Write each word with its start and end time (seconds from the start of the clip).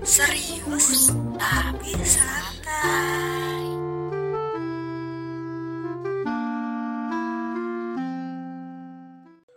Serius 0.00 1.12
tapi 1.36 1.92
santai. 2.08 3.68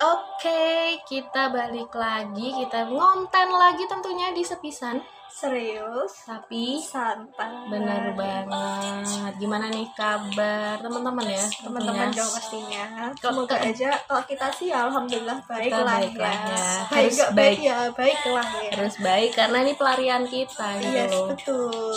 Oke, 0.04 1.00
kita 1.08 1.48
balik 1.48 1.96
lagi, 1.96 2.52
kita 2.60 2.92
ngonten 2.92 3.50
lagi 3.56 3.88
tentunya 3.88 4.36
di 4.36 4.44
sepisan. 4.44 5.00
Serius, 5.34 6.30
Tapi 6.30 6.78
santai. 6.78 7.66
bener 7.66 8.14
banget. 8.14 9.34
Gimana 9.36 9.66
nih 9.66 9.90
kabar 9.92 10.78
teman-teman 10.78 11.26
ya? 11.26 11.42
Teman-teman 11.58 12.14
dong 12.14 12.30
pastinya. 12.30 13.10
Semoga 13.18 13.58
aja 13.58 13.98
kalau 14.06 14.22
kita 14.24 14.48
sih 14.54 14.70
alhamdulillah 14.70 15.42
baik 15.44 15.68
Kita 15.68 15.82
lah 15.82 15.98
baik 15.98 16.14
ya. 16.14 16.22
ya. 16.22 16.38
Baik 16.86 16.94
Harus 16.94 17.18
baik 17.18 17.34
baik. 17.34 17.58
ya, 17.60 17.78
baik 17.92 18.20
lah 18.30 18.50
ya. 18.62 18.72
Harus 18.78 18.96
baik 19.02 19.32
karena 19.34 19.58
ini 19.60 19.74
pelarian 19.74 20.24
kita 20.24 20.68
gitu 20.78 20.94
Yes, 20.94 21.10
loh. 21.10 21.26
betul. 21.34 21.92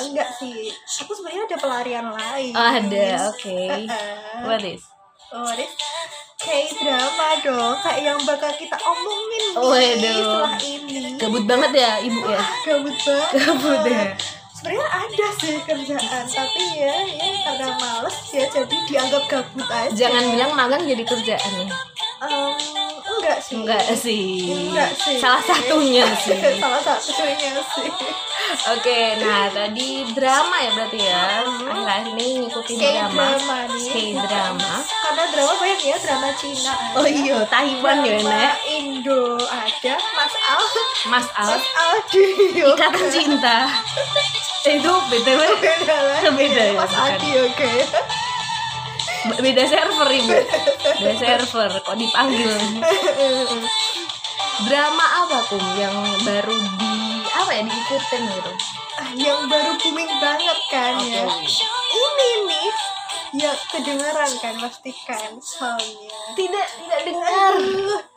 Enggak 0.00 0.28
sih. 0.34 0.72
Aku 1.04 1.12
sebenarnya 1.12 1.44
ada 1.46 1.58
pelarian 1.60 2.06
lain. 2.08 2.52
Oh, 2.56 2.64
ada, 2.74 3.06
oke. 3.28 3.60
Heeh. 3.76 4.40
What 4.40 4.64
is? 4.64 4.80
Oh, 5.30 5.46
this 5.52 5.70
kayak 6.40 6.72
drama 6.80 7.28
dong, 7.44 7.76
kayak 7.84 8.00
yang 8.00 8.20
bakal 8.24 8.52
kita 8.56 8.76
omongin 8.80 9.42
nih 9.44 9.52
Waduh. 9.60 10.16
setelah 10.16 10.56
ini. 10.64 10.98
Gabut 11.20 11.44
banget 11.44 11.72
ya 11.76 11.92
ibu 12.00 12.20
ya? 12.24 12.42
Gabut 12.64 12.96
banget. 12.96 13.30
Gabut 13.36 13.82
ya? 13.84 14.04
Sebenarnya 14.60 14.86
ada 14.92 15.26
sih 15.40 15.56
kerjaan, 15.64 16.24
tapi 16.28 16.64
ya, 16.76 16.92
ya 17.08 17.28
karena 17.48 17.68
males 17.80 18.16
ya 18.28 18.44
jadi 18.48 18.76
dianggap 18.88 19.22
gabut 19.28 19.68
aja. 19.68 19.92
Jangan 19.92 20.24
bilang 20.32 20.52
magang 20.52 20.82
jadi 20.84 21.04
kerjaan 21.04 21.52
ya. 21.64 21.68
Enggak 22.20 23.38
sih. 23.40 23.56
Enggak 23.56 23.82
sih. 23.96 24.24
Enggak 24.52 24.90
sih. 24.96 25.16
Salah 25.20 25.42
satunya 25.44 26.04
sih. 26.24 26.36
Salah 26.60 26.80
satunya 26.84 27.52
sih. 27.76 27.88
Oke, 28.76 29.14
nah 29.22 29.46
tadi 29.48 30.04
drama 30.12 30.56
ya 30.58 30.70
berarti 30.74 30.98
ya. 31.00 31.24
Akhir-akhir 31.46 32.06
ini 32.18 32.26
ngikutin 32.44 32.76
drama. 32.76 33.24
drama 33.36 33.56
nih. 33.72 33.88
K-drama. 33.88 34.72
Karena 34.84 35.24
drama 35.32 35.52
banyak 35.60 35.80
ya, 35.80 35.96
drama 36.02 36.28
Cina. 36.36 36.72
Oh 36.98 37.06
iya, 37.06 37.38
Taiwan 37.46 37.98
ya, 38.04 38.18
drama 38.20 38.30
Nek. 38.36 38.54
Indo 38.68 39.20
ada, 39.48 39.94
Mas 39.96 40.34
Al. 40.34 40.62
Mas 41.08 41.26
Al, 41.36 41.48
Mas 41.56 41.66
Aldi. 41.78 42.26
Ikatan 42.68 43.06
Cinta. 43.08 43.58
Eh, 44.60 44.76
itu 44.76 44.92
BTW 44.92 45.40
Beda 45.56 45.96
lah. 46.04 46.20
Beda 46.36 46.60
ya, 46.68 46.72
Mas. 46.76 46.92
Aldi 46.92 47.32
oke. 47.48 47.72
Beda 49.28 49.64
server 49.68 50.08
ibu. 50.12 50.32
Beda 51.00 51.14
server, 51.16 51.70
kok 51.84 51.96
dipanggil. 51.96 52.52
Drama 54.60 55.06
apa 55.24 55.38
kum 55.48 55.64
yang 55.76 55.96
baru 56.24 56.56
di 56.76 56.94
apa 57.32 57.50
ya 57.52 57.62
diikutin 57.64 58.22
gitu? 58.28 58.52
Ah, 59.00 59.10
yang 59.16 59.48
baru 59.48 59.72
booming 59.80 60.12
banget 60.20 60.58
kan 60.68 61.00
ya. 61.00 61.24
Ini 61.90 62.30
nih 62.44 62.68
ya 63.40 63.52
kedengeran 63.72 64.32
kan 64.42 64.54
pastikan 64.60 65.38
soalnya. 65.40 66.12
Tidak, 66.36 66.66
tidak 66.82 67.00
dengar. 67.08 67.54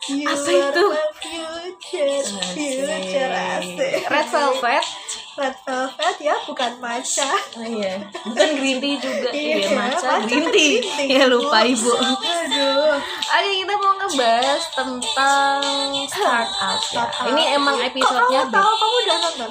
You 0.09 0.27
Apa 0.27 0.49
itu? 0.51 0.85
future, 1.23 2.25
future 2.51 3.31
asik. 3.31 4.03
Red 4.09 4.27
Velvet. 4.27 4.85
Red 5.33 5.57
Velvet 5.65 6.17
ya, 6.21 6.35
bukan 6.45 6.77
matcha. 6.77 7.25
Oh 7.57 7.65
iya, 7.65 8.05
bukan 8.21 8.49
green 8.53 8.77
tea 8.77 8.95
juga. 8.97 9.29
Iya, 9.29 9.55
Iya, 9.59 9.69
matcha 9.73 10.05
matcha 10.13 10.29
green 10.29 10.45
kan 10.45 10.53
tea. 10.53 10.69
green 10.77 10.93
tea. 10.93 11.07
Ya 11.09 11.23
lupa 11.25 11.57
ibu. 11.63 11.89
Aduh. 11.89 13.01
Oke, 13.01 13.49
kita 13.57 13.73
mau 13.75 13.93
ngebahas 13.97 14.61
tentang 14.71 15.57
startup 16.05 16.77
ya. 16.87 17.03
Ini 17.27 17.43
emang 17.51 17.81
episodenya 17.81 18.45
Kok 18.45 18.47
kamu 18.47 18.53
tahu 18.53 18.71
kamu 18.75 18.95
udah 18.99 19.17
nonton? 19.19 19.49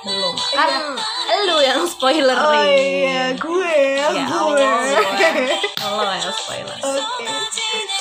Belum. 0.00 0.34
Kan 0.52 0.70
lu 1.44 1.58
yang 1.58 1.82
spoiler 1.84 2.34
Oh 2.34 2.52
nih. 2.52 2.70
iya, 3.04 3.24
gue, 3.34 3.74
Ya 3.98 4.08
gue. 4.14 4.70
Allah, 5.78 6.02
lo 6.02 6.14
ya 6.14 6.30
spoiler. 6.32 6.76
Oke. 6.78 7.26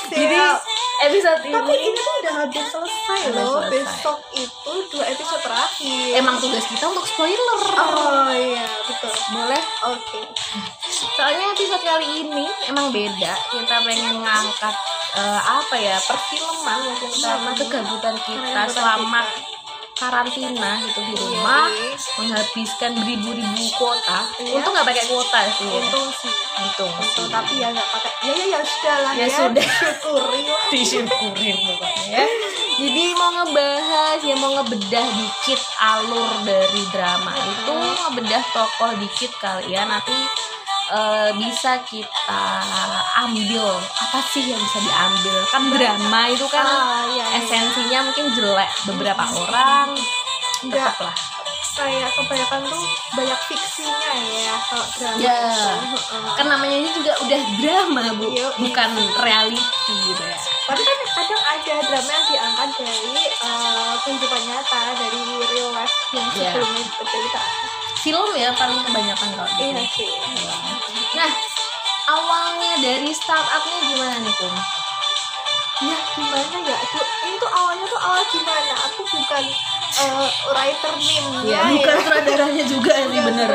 Jadi 0.08 0.34
Siap. 0.34 0.58
episode 1.04 1.42
tapi 1.44 1.74
ini 1.74 1.88
ini 1.88 2.00
tuh 2.00 2.16
udah 2.22 2.34
hampir 2.36 2.64
selesai 2.64 3.20
loh. 3.32 3.62
selesai. 3.62 3.70
Besok 3.72 4.18
itu 4.34 4.72
dua 4.90 5.06
episode 5.08 5.42
terakhir. 5.42 6.06
emang 6.16 6.36
tugas 6.38 6.66
kita 6.66 6.86
untuk 6.86 7.06
spoiler. 7.06 7.60
Oh 7.76 8.30
iya, 8.32 8.66
betul. 8.88 9.14
Boleh? 9.32 9.64
Oke. 9.88 10.22
Soalnya 11.14 11.46
episode 11.52 11.82
kali 11.82 12.08
ini 12.24 12.46
emang 12.66 12.90
beda. 12.90 13.34
Kita 13.52 13.76
pengen 13.84 14.22
ngangkat 14.22 14.76
eh, 15.16 15.42
apa 15.44 15.76
ya 15.76 15.98
perfilman 16.00 16.80
mungkin 16.84 17.10
karena 17.12 17.52
kegabutan 17.54 18.16
kita 18.22 18.62
selama 18.70 19.22
kita. 19.28 19.57
Karantina 19.98 20.72
gitu 20.82 21.00
di 21.04 21.14
rumah 21.16 21.68
Iya. 21.68 21.98
menghabiskan 22.18 22.92
beribu-ribu 22.96 23.64
kuota. 23.76 24.30
Iya. 24.38 24.56
Untung 24.56 24.74
nggak 24.74 24.88
pakai 24.88 25.06
kuota 25.06 25.40
sih. 25.52 25.68
Untung 25.68 26.08
sih. 26.14 26.34
Untung. 26.58 26.92
Untung, 26.92 27.26
sih. 27.26 27.34
tapi 27.34 27.54
ya 27.58 27.70
nggak 27.70 27.90
pakai. 27.90 28.12
Ya 28.22 28.34
ya 28.34 28.46
ya 28.48 28.60
sudah 28.62 28.96
lah 29.02 29.14
Ya 29.14 29.26
ya. 29.26 29.28
sudah. 29.36 29.66
Syukuri 29.68 30.42
lah. 30.46 30.62
disyukurin 30.72 31.56
pokoknya 31.64 32.06
ya. 32.14 32.26
Jadi 32.78 33.04
mau 33.18 33.32
ngebahas 33.34 34.20
ya 34.22 34.36
mau 34.38 34.54
ngebedah 34.54 35.08
dikit 35.10 35.62
alur 35.78 36.30
dari 36.46 36.84
drama 36.94 37.34
itu 37.34 37.74
ngebedah 37.74 38.44
tokoh 38.54 38.92
dikit 38.96 39.34
kali 39.36 39.74
ya 39.74 39.82
nanti 39.84 40.14
eh, 40.88 41.30
bisa 41.36 41.82
kita 41.84 42.42
ambil 43.18 43.68
apa 43.78 44.20
sih 44.30 44.46
yang 44.46 44.60
bisa 44.60 44.80
diambil 44.80 45.36
kan 45.48 45.64
drama 45.68 46.22
itu 46.28 46.46
kan 46.48 46.64
Ah, 46.64 47.04
iya, 47.08 47.26
iya. 47.28 47.38
esensinya 47.40 48.00
mungkin 48.06 48.26
jelek 48.32 48.72
beberapa 48.86 49.24
orang 49.38 49.92
Enggak. 50.60 50.94
lah 50.98 51.16
Kayak 51.78 52.10
kebanyakan 52.10 52.66
tuh 52.66 52.82
banyak 53.14 53.38
fiksinya 53.46 54.10
ya 54.18 54.58
kalau 54.66 54.82
drama. 54.98 55.22
Ya. 55.22 55.38
itu. 55.78 55.98
Kan 56.34 56.50
namanya 56.50 56.74
ini 56.74 56.90
juga 56.90 57.14
udah 57.22 57.42
drama 57.62 58.04
bu 58.18 58.34
Iya, 58.34 58.50
bukan 58.58 58.90
reality 59.22 59.62
gitu 60.10 60.18
ya 60.18 60.38
Tapi 60.66 60.82
kan 60.82 60.98
kadang 61.14 61.44
ada 61.46 61.74
drama 61.86 62.10
yang 62.10 62.26
diangkat 62.26 62.70
dari 62.82 63.14
kehidupan 64.02 64.42
nyata 64.50 64.82
dari 64.98 65.20
real 65.54 65.70
life 65.70 65.94
yang 66.10 66.26
Iya. 66.34 66.50
sebelumnya 66.50 66.82
bercerita. 66.98 67.42
film 67.98 68.30
ya 68.34 68.50
paling 68.54 68.82
kebanyakan 68.82 69.30
kalau 69.36 69.52
Iya 69.60 69.78
sih. 69.86 70.10
Nah, 71.18 71.32
awalnya 72.08 72.74
dari 72.78 73.10
startupnya 73.10 73.80
gimana 73.90 74.16
nih, 74.22 74.34
Kum? 74.38 74.54
Ya 75.78 75.98
gimana 76.14 76.58
ya? 76.62 76.78
Ini 77.22 77.36
tuh 77.38 77.50
awalnya 77.50 77.86
tuh 77.86 78.02
awal 78.02 78.22
gimana? 78.30 78.74
Aku 78.86 79.02
bukan 79.06 79.44
eh, 79.98 80.30
writer 80.50 80.94
meme 80.94 81.38
Ya, 81.46 81.70
bukan 81.70 81.96
sutradaranya 82.02 82.64
juga 82.66 82.94
sih 82.98 83.18
Bukan 83.18 83.26
bener. 83.30 83.50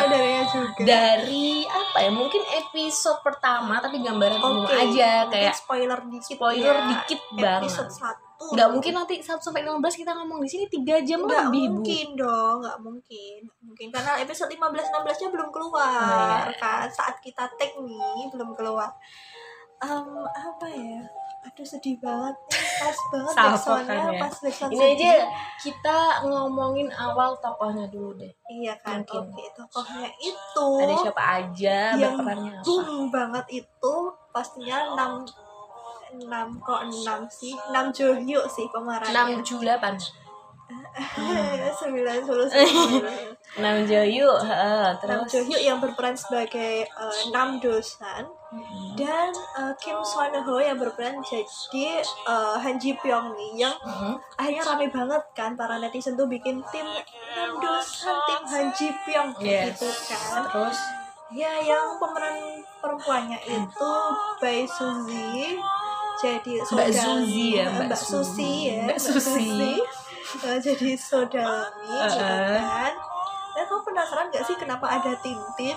juga. 0.47 0.83
Dari 0.83 1.47
apa 1.67 1.99
ya? 1.99 2.11
Mungkin 2.11 2.43
episode 2.63 3.19
pertama 3.23 3.79
tapi 3.79 4.03
gambaran 4.03 4.39
umum 4.39 4.67
Oke, 4.67 4.75
aja 4.75 5.27
kayak 5.27 5.55
spoiler 5.55 5.99
dikit 6.07 6.39
spoiler 6.39 6.77
ya. 6.77 6.87
dikit 6.95 7.21
banget. 7.35 7.63
Episode 7.67 7.91
1 7.91 8.32
nggak 8.51 8.69
mungkin 8.69 8.93
nanti 8.93 9.15
1 9.17 9.39
sampai 9.39 9.63
15 9.63 9.79
kita 9.97 10.13
ngomong 10.13 10.39
di 10.39 10.49
sini 10.49 10.65
3 10.67 10.99
jam 11.03 11.21
Nggak 11.21 11.45
lebih, 11.47 11.65
Bu. 11.65 11.73
mungkin 11.75 12.07
dong, 12.15 12.55
nggak 12.61 12.79
mungkin. 12.81 13.39
Mungkin 13.63 13.87
karena 13.89 14.13
episode 14.19 14.49
15 14.49 14.59
16 14.89 15.21
nya 15.21 15.29
belum 15.29 15.49
keluar 15.49 16.43
Oh, 16.43 16.49
iya. 16.49 16.57
kan. 16.57 16.87
Saat 16.89 17.17
kita 17.19 17.47
tag 17.51 17.71
nih 17.77 18.27
belum 18.29 18.53
keluar. 18.53 18.91
Em, 19.79 20.07
apa 20.29 20.67
ya? 20.69 21.03
Aduh 21.43 21.67
sedih 21.67 21.99
banget. 21.99 22.39
nih. 22.49 22.63
Pas 22.79 22.99
banget 23.09 23.35
backsoundnya, 23.37 23.95
kan 23.97 24.07
ya. 24.09 24.21
pas 24.21 24.35
backsound 24.37 24.71
Ini 24.71 24.79
sedih. 24.79 24.95
aja 24.95 25.13
kita 25.59 25.99
ngomongin 26.25 26.89
awal 26.89 27.35
tokohnya 27.37 27.87
dulu 27.87 28.15
deh. 28.15 28.31
Iya 28.49 28.79
kan, 28.79 29.03
Mungkin. 29.03 29.27
oke 29.29 29.45
tokohnya 29.53 30.07
itu 30.17 30.69
Ada 30.79 30.95
siapa 31.03 31.25
aja, 31.37 31.77
yang 31.97 32.15
boom 32.63 33.11
banget 33.11 33.47
itu 33.59 33.95
pastinya 34.31 34.95
6 34.95 35.27
6 36.13 36.29
kok 36.61 36.81
6 36.85 37.01
sih 37.29 37.55
6 37.55 37.97
Johyuk 37.97 38.45
sih 38.47 38.65
6 38.65 38.73
pemerannya 38.73 39.41
Jula 39.41 39.77
pan. 39.79 39.97
9 41.13 42.25
puluh 42.25 42.49
6 42.49 43.61
Joyu, 43.85 44.31
heeh, 44.41 44.85
6 44.95 45.01
terus 45.01 45.29
Johyuk 45.29 45.61
yang 45.61 45.77
berperan 45.77 46.17
sebagai 46.17 46.85
eh, 46.85 47.15
6 47.29 47.61
dosan 47.61 48.25
Mm-mm. 48.49 48.97
dan 48.97 49.29
eh, 49.33 49.73
Kim 49.77 50.01
Son 50.01 50.33
Ho 50.33 50.57
yang 50.57 50.77
berperan 50.77 51.21
jadi 51.21 52.01
eh, 52.01 52.55
Han 52.57 52.77
Ji 52.77 52.97
Pyong 52.97 53.37
nih 53.37 53.53
yang 53.59 53.77
Mhm. 53.77 54.17
akhirnya 54.37 54.63
rame 54.65 54.87
banget 54.89 55.23
kan 55.33 55.53
para 55.53 55.77
netizen 55.77 56.17
tuh 56.17 56.25
bikin 56.27 56.65
tim 56.73 56.87
6 56.89 57.61
dosan 57.61 58.17
tim 58.25 58.43
Han 58.47 58.67
Ji 58.73 58.89
Pyong 59.05 59.31
Yes. 59.39 59.77
gitu 59.77 59.89
kan 60.09 60.45
Terus 60.47 60.79
Ya, 61.33 61.49
yang 61.59 61.97
pemeran 61.97 62.37
perempuannya 62.77 63.41
itu 63.43 63.93
Bae 64.37 64.69
Suzy. 64.69 65.57
Jadi 66.15 66.53
Mbak 66.55 66.67
saudari- 66.67 66.99
Suzy 66.99 67.47
ya, 67.55 67.67
Mbak 67.69 67.87
Mbak. 67.87 67.99
Suzy 67.99 68.53
ya. 68.67 68.79
Mbak 68.85 68.99
Suzy. 68.99 69.65
Eh, 70.35 70.59
jadi 70.59 70.89
saudari 70.95 71.69
gitu 71.85 72.17
Uh-uh. 72.17 72.57
kan. 72.59 72.95
dan 73.53 73.69
kamu 73.69 73.85
penasaran 73.85 74.27
gak 74.27 74.41
sih 74.43 74.57
kenapa 74.57 74.89
ada 74.91 75.13
tim-tim 75.19 75.77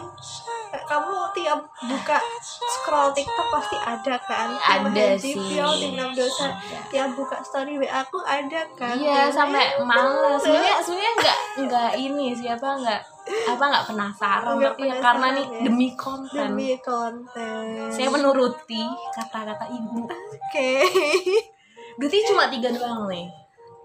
Kayak 0.66 0.86
kamu 0.86 1.12
tiap 1.34 1.60
buka 1.82 2.18
scroll 2.64 3.12
TikTok 3.12 3.48
pasti 3.50 3.76
ada 3.78 4.16
kan 4.18 4.48
tim 4.56 4.84
Ada 4.88 5.06
sih. 5.18 5.36
Tim 5.36 5.60
enam 5.92 6.16
dosa 6.16 6.56
tiap 6.88 7.12
buka 7.14 7.36
story 7.42 7.76
WA 7.76 8.00
aku 8.00 8.16
ada 8.22 8.64
kan 8.74 8.96
Iya 8.96 9.28
sampai 9.28 9.76
males. 9.82 10.40
Sebenarnya 10.40 10.76
sebenarnya 10.80 11.14
nggak 11.18 11.38
nggak 11.62 11.92
ini 11.98 12.28
siapa 12.34 12.68
nggak 12.78 13.02
apa 13.26 13.64
nggak 13.64 13.86
penasaran 13.88 14.54
Nggak 14.56 14.72
tapi 14.72 14.82
ya 14.82 14.88
penasaran, 14.88 15.04
karena 15.04 15.28
nih 15.32 15.46
ya. 15.46 15.62
demi 15.64 15.88
konten. 15.94 16.38
demi 16.48 16.70
konten 16.80 17.64
Saya 17.90 18.08
menuruti 18.08 18.84
kata-kata 19.12 19.66
ibu. 19.68 20.06
oke 20.06 20.72
Berarti 21.96 22.18
cuma 22.28 22.46
tiga 22.48 22.70
doang 22.70 23.08
nih 23.08 23.26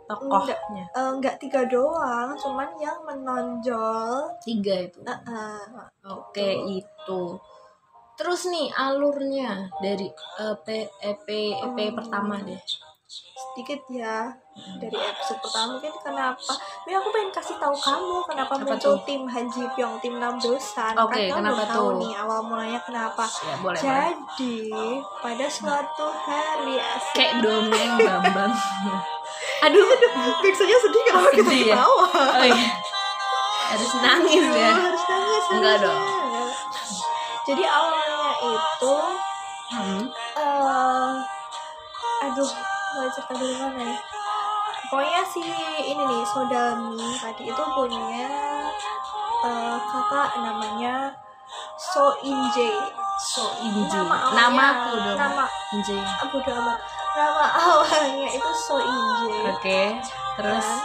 tokohnya. 0.05 0.59
Eh, 0.91 1.11
nggak 1.17 1.39
tiga 1.39 1.63
doang 1.65 2.35
cuman 2.35 2.69
yang 2.77 2.99
menonjol 3.01 4.27
Tiga 4.41 4.75
itu. 4.83 4.99
eh, 5.01 5.15
eh, 5.15 5.63
Oke 6.05 6.49
itu. 6.69 7.23
Terus 8.13 8.45
nih 8.47 8.69
alurnya 8.71 9.71
dari 9.79 10.11
eh, 10.11 10.57
P, 10.59 10.67
EP 11.01 11.27
EP 11.57 11.79
Hmm. 11.79 11.97
pertama 11.97 12.37
deh. 12.39 12.59
Sedikit 13.11 13.83
ya 13.91 14.31
dari 14.79 14.95
episode 14.95 15.43
pertama 15.43 15.75
mungkin 15.75 15.91
kenapa 15.99 16.53
ini 16.87 16.95
aku 16.95 17.09
pengen 17.11 17.31
kasih 17.33 17.59
tahu 17.59 17.75
kamu 17.75 18.17
kenapa 18.23 18.55
Apa 18.55 18.63
muncul 18.65 18.95
tuh? 18.95 19.03
tim 19.03 19.27
Haji 19.27 19.67
Pyong 19.75 19.99
tim 19.99 20.15
Nam 20.15 20.39
Dosan 20.39 20.95
Oke, 20.95 21.27
kan 21.27 21.43
kamu 21.43 21.65
tahu 21.67 21.89
tuh? 21.91 21.99
nih 21.99 22.13
awal 22.15 22.39
mulanya 22.41 22.79
kenapa 22.79 23.27
Ya 23.43 23.59
boleh. 23.59 23.75
boleh. 23.75 23.83
jadi 23.83 24.55
pada 25.19 25.47
suatu 25.51 26.07
hari 26.23 26.79
asik 26.79 27.13
Kayak 27.13 27.35
dongeng 27.43 27.91
Bambang. 28.07 28.55
Aduh, 29.61 29.87
Biasanya 30.41 30.77
sedih 30.79 31.03
kenapa 31.03 31.29
kita 31.33 31.43
Sedih 31.45 31.63
ya? 31.67 31.75
ketawa 31.75 32.07
oh 32.07 32.45
iya. 32.47 32.67
harus 33.67 33.91
nangis 33.99 34.45
ya. 34.47 34.71
harus 34.73 35.03
nangis 35.05 35.45
Enggak 35.51 35.75
harusnya. 35.77 35.91
dong. 35.91 36.49
jadi 37.43 37.63
awalnya 37.67 38.23
itu 38.47 38.95
Hmm. 39.71 40.03
eh 40.35 41.15
aduh 42.23 42.51
mau 42.93 43.07
cerita 43.09 43.33
dari 43.33 43.57
mana 43.57 43.81
ya 43.85 43.99
pokoknya 44.87 45.23
si 45.25 45.43
ini 45.85 46.03
nih 46.03 46.23
Sodami 46.25 46.99
tadi 47.17 47.43
itu 47.45 47.63
punya 47.71 48.27
eh, 49.41 49.77
kakak 49.81 50.31
namanya 50.37 51.15
So 51.77 52.15
Inje 52.21 52.71
So 53.21 53.43
Inji. 53.61 53.85
Nama 53.91 54.17
awalnya- 54.33 54.49
Namaku 54.49 54.93
dong. 54.97 55.19
nama 55.19 55.45
Inji. 55.73 55.97
ah, 55.99 56.27
bodo 56.27 56.51
amat 56.53 56.79
nama 57.13 57.45
awalnya 57.55 58.29
itu 58.29 58.51
So 58.59 58.77
Inje 58.79 59.39
Oke. 59.51 59.83
Terus. 60.37 60.65
Kan? 60.65 60.81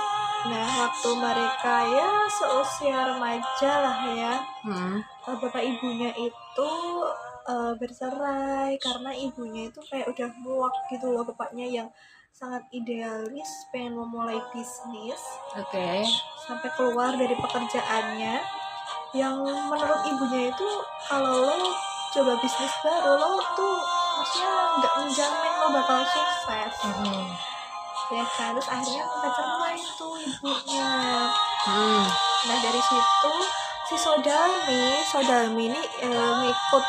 nah 0.46 0.62
waktu 0.80 1.10
mereka 1.16 1.76
ya 1.88 2.06
seusia 2.30 2.98
remaja 3.08 3.72
lah 3.82 3.98
ya 4.06 4.34
Hmm. 4.62 5.02
bapak 5.24 5.58
ibunya 5.58 6.14
itu 6.14 6.70
eh, 7.46 7.74
bercerai 7.78 8.76
karena 8.82 9.12
ibunya 9.14 9.70
itu 9.70 9.80
kayak 9.86 10.10
udah 10.10 10.30
muak 10.42 10.74
gitu 10.90 11.14
loh 11.14 11.24
bapaknya 11.24 11.66
yang 11.66 11.90
sangat 12.36 12.68
idealis 12.76 13.48
pengen 13.72 13.96
memulai 13.96 14.36
bisnis 14.52 15.22
Oke. 15.56 16.04
sampai 16.44 16.70
keluar 16.76 17.16
dari 17.16 17.32
pekerjaannya 17.32 18.44
yang 19.16 19.40
menurut 19.72 20.02
ibunya 20.04 20.52
itu 20.52 20.70
kalau 21.08 21.48
lo 21.48 21.72
coba 22.12 22.36
bisnis 22.44 22.76
baru 22.84 23.16
lo 23.16 23.40
tuh 23.56 23.80
maksudnya 24.20 24.52
nggak 24.80 24.94
menjamin 25.00 25.54
lo 25.64 25.68
bakal 25.72 26.02
sukses 26.04 26.74
Hmm. 26.84 27.32
ya 28.12 28.22
kan 28.38 28.54
terus 28.54 28.70
akhirnya 28.70 29.04
minta 29.08 29.30
cerai 29.32 29.80
tuh 29.96 30.16
ibunya 30.20 30.92
Hmm. 31.66 32.06
Nah 32.46 32.58
dari 32.62 32.78
situ 32.78 33.34
si 33.90 33.96
Sodalmi, 33.98 35.02
Sodalmi 35.10 35.66
ini 35.66 35.82
eh, 36.04 36.32
ngikut 36.44 36.86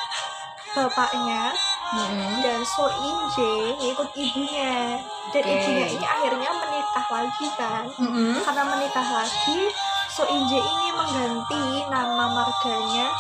bapaknya 0.77 1.57
Hmm. 1.87 2.43
dan 2.43 2.67
So 2.67 2.91
Inje 2.91 3.79
ngikut 3.79 4.11
ibunya 4.19 4.99
dan 5.31 5.43
Oke. 5.47 5.55
ibunya 5.55 5.87
ini 5.87 6.03
akhirnya 6.03 6.51
menikah 6.51 7.07
lagi 7.07 7.47
kan. 7.55 7.87
Hmm. 7.95 8.43
Karena 8.43 8.63
menikah 8.67 9.07
lagi, 9.07 9.71
So 10.11 10.27
Inje 10.27 10.59
ini 10.59 10.89
mengganti 10.93 11.87
nama 11.87 12.27
marganya 12.27 13.15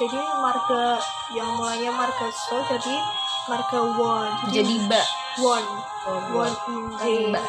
jadi 0.00 0.16
marga 0.40 0.96
yang 1.36 1.60
mulanya 1.60 1.92
marga 1.92 2.32
So 2.32 2.56
jadi 2.72 2.96
marga 3.46 3.84
Won. 4.00 4.32
Jadi 4.48 4.74
Mbak. 4.88 5.06
Won, 5.44 5.64
Oh, 6.08 6.20
Won 6.32 6.52
Inje. 7.04 7.44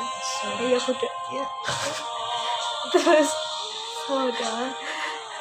Iya 0.59 0.77
kuda 0.83 1.09
ya. 1.31 1.45
Terus 2.91 3.31
udah 4.11 4.59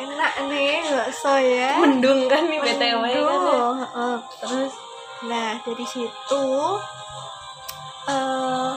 enak 0.03 0.33
nih 0.51 0.85
bakso 0.93 1.35
ya. 1.41 1.81
Mendung 1.81 2.29
kan 2.29 2.45
nih 2.49 2.61
BTW 2.61 3.05
kan. 3.05 3.41
ya. 3.41 3.69
Heeh. 3.81 4.17
Terus 4.43 4.73
nah 5.25 5.57
dari 5.65 5.87
situ 5.89 6.45
eh 8.07 8.73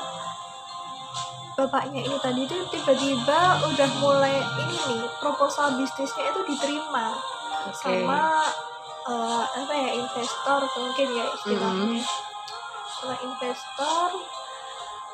bapaknya 1.59 2.01
ini 2.07 2.17
tadi 2.23 2.47
tuh 2.47 2.63
tiba-tiba 2.71 3.59
udah 3.67 3.89
mulai 3.99 4.39
ini 4.63 4.77
nih 4.79 5.03
proposal 5.19 5.75
bisnisnya 5.75 6.31
itu 6.31 6.41
diterima 6.47 7.11
Oke. 7.67 7.75
sama 7.75 8.47
eh, 9.03 9.43
apa 9.59 9.73
ya 9.75 9.89
investor 9.99 10.63
mungkin 10.79 11.07
ya 11.11 11.25
istilahnya 11.35 11.99
Mm-mm. 11.99 12.03
sama 12.95 13.15
investor 13.19 14.07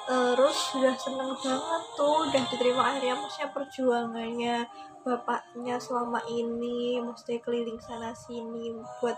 terus 0.05 0.57
sudah 0.69 0.93
seneng 0.93 1.33
banget 1.33 1.83
tuh 1.97 2.29
udah 2.29 2.43
diterima 2.53 2.81
akhirnya 2.93 3.15
maksudnya 3.17 3.49
perjuangannya 3.49 4.57
bapaknya 5.01 5.75
selama 5.77 6.21
ini 6.29 6.97
mesti 7.01 7.37
keliling 7.41 7.77
sana 7.81 8.13
sini 8.13 8.73
buat 9.01 9.17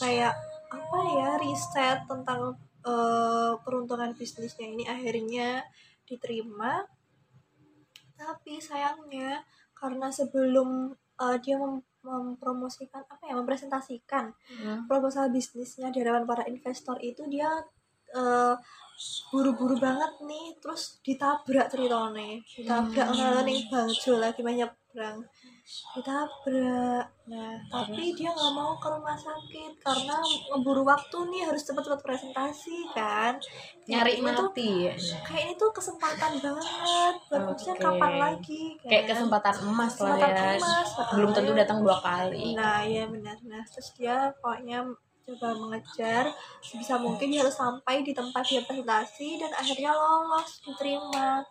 kayak 0.00 0.32
apa 0.68 0.98
ya 1.16 1.30
riset 1.40 2.04
tentang 2.04 2.56
eh, 2.84 3.52
peruntungan 3.64 4.12
bisnisnya 4.12 4.68
ini 4.68 4.84
akhirnya 4.84 5.64
diterima 6.04 6.84
tapi 8.18 8.58
sayangnya 8.60 9.44
karena 9.76 10.08
sebelum 10.12 10.92
eh, 11.20 11.36
dia 11.40 11.56
mem- 11.56 11.84
mempromosikan 12.04 13.04
apa 13.08 13.24
ya 13.28 13.34
mempresentasikan 13.36 14.32
Hmm. 14.48 14.88
proposal 14.88 15.28
bisnisnya 15.28 15.92
di 15.92 16.00
hadapan 16.00 16.24
para 16.24 16.44
investor 16.48 16.96
itu 17.04 17.24
dia 17.28 17.48
eh, 18.10 18.54
buru-buru 19.28 19.78
banget 19.78 20.10
nih 20.20 20.58
terus 20.58 20.98
ditabrak 21.00 21.68
ceritanya 21.68 22.34
ditabrak 22.50 23.08
Hmm. 23.08 23.44
nih 23.44 23.60
bangjo 23.66 24.18
lagi 24.18 24.42
banyak 24.42 24.66
berang 24.88 25.22
ditabrak 25.94 27.06
nah 27.24 27.54
tapi 27.68 28.10
dia 28.10 28.26
nggak 28.28 28.52
mau 28.52 28.72
ke 28.74 28.88
rumah 28.88 29.14
sakit 29.14 29.72
karena 29.78 30.16
ngeburu 30.50 30.82
waktu 30.82 31.14
nih 31.28 31.42
harus 31.44 31.62
cepet-cepet 31.62 32.00
presentasi 32.00 32.88
kan 32.90 33.36
Nyari 33.84 34.18
tuh 34.18 34.24
mati 34.48 34.68
ya. 34.84 34.94
kayak 35.22 35.42
ini 35.44 35.54
tuh 35.54 35.70
kesempatan 35.70 36.32
banget 36.40 36.64
buat 37.28 37.42
maksudnya 37.46 37.74
Oke. 37.74 37.84
kapan 37.84 38.12
lagi 38.18 38.62
kan? 38.76 38.88
Kayak 38.88 39.04
kesempatan 39.08 39.54
emas 39.62 39.94
lah 39.94 40.08
Kesempatan 40.10 40.34
ya. 40.34 40.56
emas, 40.58 40.88
Belum 41.10 41.30
tentu 41.32 41.52
datang 41.54 41.78
dua 41.80 41.96
kali. 41.98 42.44
Nah, 42.52 42.80
ya 42.82 43.04
benar. 43.06 43.36
Nah, 43.44 43.64
terus 43.64 43.88
dia 43.94 44.28
pokoknya 44.34 44.78
coba 45.28 45.52
mengejar 45.60 46.32
sebisa 46.64 46.96
mungkin 46.96 47.28
harus 47.36 47.52
sampai 47.52 48.00
di 48.00 48.16
tempat 48.16 48.48
dia 48.48 48.64
presentasi 48.64 49.36
dan 49.36 49.52
akhirnya 49.52 49.92
lolos 49.92 50.64
diterima. 50.64 51.44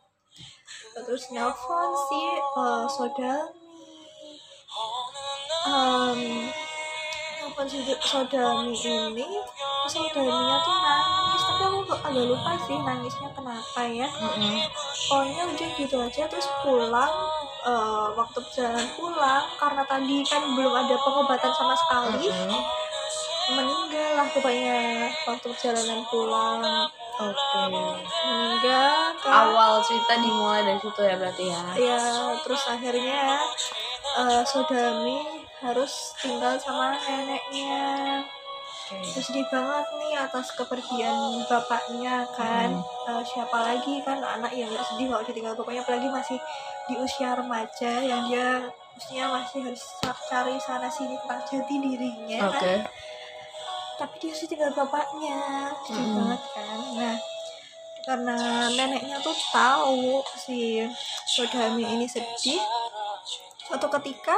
Terus 0.97 1.29
nelfon 1.29 1.89
si 2.09 2.21
uh, 2.57 2.89
Sodami. 2.89 3.69
Um, 5.69 6.49
nelfon 7.37 7.65
si 7.69 7.77
Sodami 8.01 8.73
ini, 8.73 9.29
Sodaminya 9.85 10.57
tuh 10.65 10.77
nangis, 10.81 11.41
tapi 11.45 11.63
aku 11.69 11.93
agak 12.01 12.25
lupa 12.25 12.51
sih 12.65 12.77
nangisnya 12.81 13.29
kenapa 13.31 13.81
ya 13.87 14.11
Mm-mm. 14.11 14.59
pokoknya 15.07 15.43
udah 15.55 15.69
gitu 15.79 15.95
aja 16.03 16.27
terus 16.27 16.43
pulang 16.59 17.13
eh, 17.63 18.07
waktu 18.11 18.37
perjalanan 18.43 18.87
pulang 18.99 19.43
karena 19.55 19.83
tadi 19.87 20.17
kan 20.27 20.43
belum 20.51 20.73
ada 20.75 20.95
pengobatan 20.99 21.51
sama 21.55 21.71
sekali 21.79 22.27
Mm-mm. 22.27 22.86
Meninggal 23.47 24.09
lah 24.15 24.27
pokoknya 24.29 24.75
waktu 25.23 25.45
perjalanan 25.49 26.01
pulang. 26.07 26.61
Oke. 27.17 27.65
meninggal 28.29 29.17
kan 29.17 29.33
Awal 29.49 29.81
cerita 29.81 30.21
dimulai 30.21 30.61
dari 30.61 30.77
situ 30.77 31.01
ya 31.01 31.17
berarti 31.17 31.49
ya. 31.49 31.63
ya 31.73 32.05
terus 32.45 32.61
akhirnya 32.69 33.41
eh, 34.13 34.41
Sodami 34.45 35.17
harus 35.57 36.13
tinggal 36.21 36.61
sama 36.61 36.93
neneknya. 37.01 38.21
Terus 38.87 39.19
sedih 39.27 39.43
banget 39.49 39.83
nih 39.99 40.13
atas 40.15 40.53
kepergian 40.53 41.17
bapaknya 41.49 42.23
kan. 42.31 42.69
Eh, 43.09 43.23
siapa 43.25 43.57
lagi 43.65 43.99
kan 44.05 44.21
anak 44.21 44.53
yang 44.53 44.69
gak 44.69 44.85
sedih 44.85 45.09
kalau 45.09 45.23
ditinggal? 45.25 45.57
Bapaknya 45.57 45.81
apalagi 45.81 46.07
masih 46.07 46.37
di 46.85 46.95
usia 46.95 47.33
remaja 47.33 47.91
yang 47.99 48.29
dia 48.29 48.63
usia 48.95 49.25
masih 49.27 49.59
harus 49.65 49.83
ca- 49.99 50.23
cari 50.25 50.55
sana 50.57 50.85
sini 50.87 51.17
tentang 51.21 51.41
jati 51.45 51.75
dirinya 51.77 52.47
Oke. 52.47 52.61
kan 52.61 52.79
tapi 53.97 54.15
dia 54.21 54.33
sih 54.33 54.45
tinggal 54.45 54.69
bapaknya 54.71 55.73
sedih 55.83 56.05
Mm-mm. 56.05 56.17
banget 56.21 56.41
kan 56.53 56.79
nah 56.97 57.17
karena 58.07 58.37
neneknya 58.71 59.19
tuh 59.19 59.35
tahu 59.51 60.23
si 60.39 60.79
Sodami 61.27 61.83
ini 61.83 62.07
sedih 62.07 62.61
suatu 63.67 63.91
ketika 63.99 64.37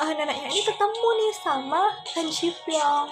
eh, 0.00 0.12
neneknya 0.16 0.48
ini 0.48 0.62
ketemu 0.64 1.08
nih 1.20 1.32
sama 1.36 1.82
Han 2.16 2.26
Ji 2.32 2.48
Pyong 2.64 3.10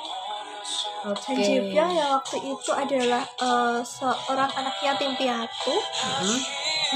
Oke. 1.12 1.20
Han 1.28 1.36
Ji 1.36 1.60
Pyong 1.74 1.92
yang 1.92 2.10
waktu 2.16 2.40
itu 2.40 2.70
adalah 2.72 3.20
eh, 3.20 3.80
seorang 3.84 4.48
anak 4.56 4.80
yatim 4.80 5.12
piatu 5.18 5.76
Mm-mm. 5.76 6.40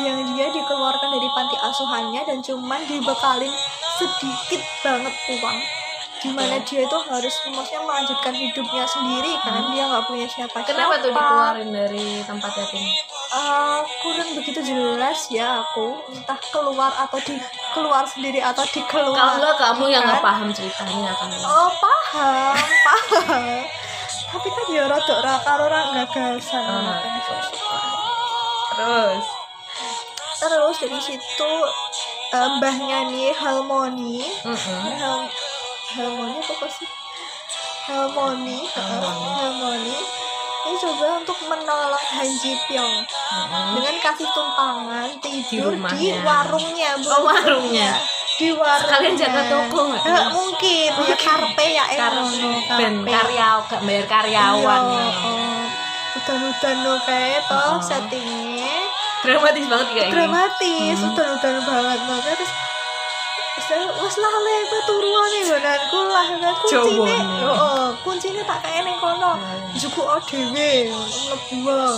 yang 0.00 0.24
dia 0.32 0.48
dikeluarkan 0.48 1.12
dari 1.12 1.28
panti 1.36 1.56
asuhannya 1.60 2.22
dan 2.24 2.38
cuman 2.40 2.80
dibekalin 2.88 3.52
sedikit 4.00 4.62
banget 4.80 5.14
uang 5.36 5.81
di 6.22 6.30
mana 6.30 6.62
dia 6.62 6.80
itu 6.80 6.98
harus 7.02 7.34
maksudnya 7.44 7.82
melanjutkan 7.82 8.30
hidupnya 8.32 8.84
sendiri 8.84 9.34
kan 9.36 9.58
dia 9.68 9.84
nggak 9.84 10.06
punya 10.06 10.26
siapa 10.26 10.62
Kenapa 10.62 10.94
tuh 10.96 11.10
dikeluarin 11.10 11.68
dari 11.68 12.06
tempat 12.22 12.52
yatim? 12.54 12.84
kurang 13.98 14.28
begitu 14.32 14.60
jelas 14.62 15.26
ya 15.28 15.58
aku 15.58 15.96
entah 16.10 16.36
keluar 16.46 16.92
atau 16.96 17.18
di 17.18 17.34
keluar 17.72 18.04
sendiri 18.04 18.38
atau 18.38 18.62
dikeluar 18.64 19.34
Kalau 19.34 19.52
kamu 19.56 19.84
yang 19.88 20.04
nggak 20.04 20.20
Kan? 20.20 20.26
paham 20.26 20.48
ceritanya 20.48 21.10
kan. 21.12 21.28
oh 21.42 21.70
paham 21.74 22.54
paham 22.86 23.42
tapi 24.28 24.48
kan 24.48 24.66
ya 24.70 24.84
rada 24.86 25.14
ora 25.14 25.34
karo 25.42 25.62
ora 25.66 25.80
gagasan 25.92 26.62
Ah. 26.62 27.00
Terus. 28.72 29.24
terus 30.38 30.76
dari 30.78 31.00
situ 31.00 31.52
eh, 32.32 32.48
mbahnya 32.56 32.98
nih 33.08 33.30
Harmoni 33.32 34.24
Mm-mm. 34.42 34.80
Hel 34.92 35.28
Harmoni 35.92 36.38
apa 36.38 36.66
sih 36.68 36.88
Harmoni 37.82 38.58
Harmoni. 38.70 39.98
Ini 40.62 40.78
coba 40.78 41.18
untuk 41.18 41.38
menolong 41.42 42.04
Han 42.14 42.30
Ji 42.38 42.54
Pyong 42.64 43.02
Mm-mm. 43.02 43.66
dengan 43.74 43.94
kasih 43.98 44.28
tumpangan 44.30 45.10
tidur 45.18 45.74
di, 45.74 45.76
rumahnya. 45.76 46.22
warungnya 46.22 46.90
Bu. 46.96 47.08
Oh, 47.10 47.22
warungnya. 47.26 47.90
di 48.32 48.48
warungnya 48.54 48.86
Sekalian 48.86 49.14
jaga 49.18 49.42
toko 49.44 49.78
nggak? 49.90 50.02
Nggak 50.06 50.28
mungkin 50.30 50.90
ya 51.02 51.16
karpe 51.18 51.66
ya 51.66 51.84
eh, 51.90 51.98
ngono, 51.98 52.50
ben 52.78 52.94
karpe. 53.02 53.10
karyawan 53.10 53.62
gak 53.66 53.82
bayar 53.82 54.06
karyawan. 54.06 54.82
Iya, 54.86 55.06
oh. 55.26 55.62
udan-udan 56.14 56.76
lo 56.86 56.94
kayak 57.02 57.42
toh 57.44 57.58
Oh. 57.58 57.76
settingnya 57.82 58.74
Dramatis 59.22 59.66
banget 59.66 59.88
kayak 59.88 60.06
ini. 60.06 60.14
dramatis 60.14 60.96
Hmm. 60.96 61.08
udan-udan 61.10 61.56
banget 61.60 62.00
loh 62.06 62.18
terus 62.22 62.50
saya 63.52 63.84
wes 63.84 64.16
lah 64.16 64.32
le 64.32 64.54
kowe 64.64 64.80
turuan 64.86 65.26
nih 65.28 65.42
gonanku 65.44 66.00
lah 66.02 66.26
kuncine 66.56 67.16
oh 67.44 67.92
kuncine 68.00 68.40
tak 68.42 68.58
kayak 68.64 68.82
neng 68.84 68.96
kono 68.96 69.32
Hmm. 69.32 69.80
juku 69.80 70.04
dhewe. 70.28 70.92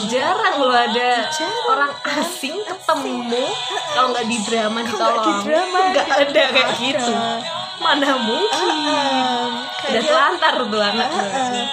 Jarang 0.06 0.62
loh 0.62 0.70
ada 0.70 1.26
Jarang, 1.26 1.66
orang 1.66 1.92
asing 2.23 2.54
ketemu 2.62 3.50
kalau 3.90 4.14
nggak 4.14 4.26
di 4.30 4.38
drama 4.46 4.78
ditolong. 4.87 5.11
nggak 5.11 5.26
di 5.26 5.34
drama 5.42 5.78
Nggak 5.90 6.06
ada 6.23 6.42
kayak 6.54 6.70
gitu. 6.78 7.12
Mana 7.82 8.11
mungkin? 8.14 8.70
Heeh. 8.70 9.46
Kayak 9.82 9.90
Udah 9.90 10.02
telantar 10.06 10.54
tuh 10.62 10.82
anak 10.87 11.08
Heeh. 11.11 11.64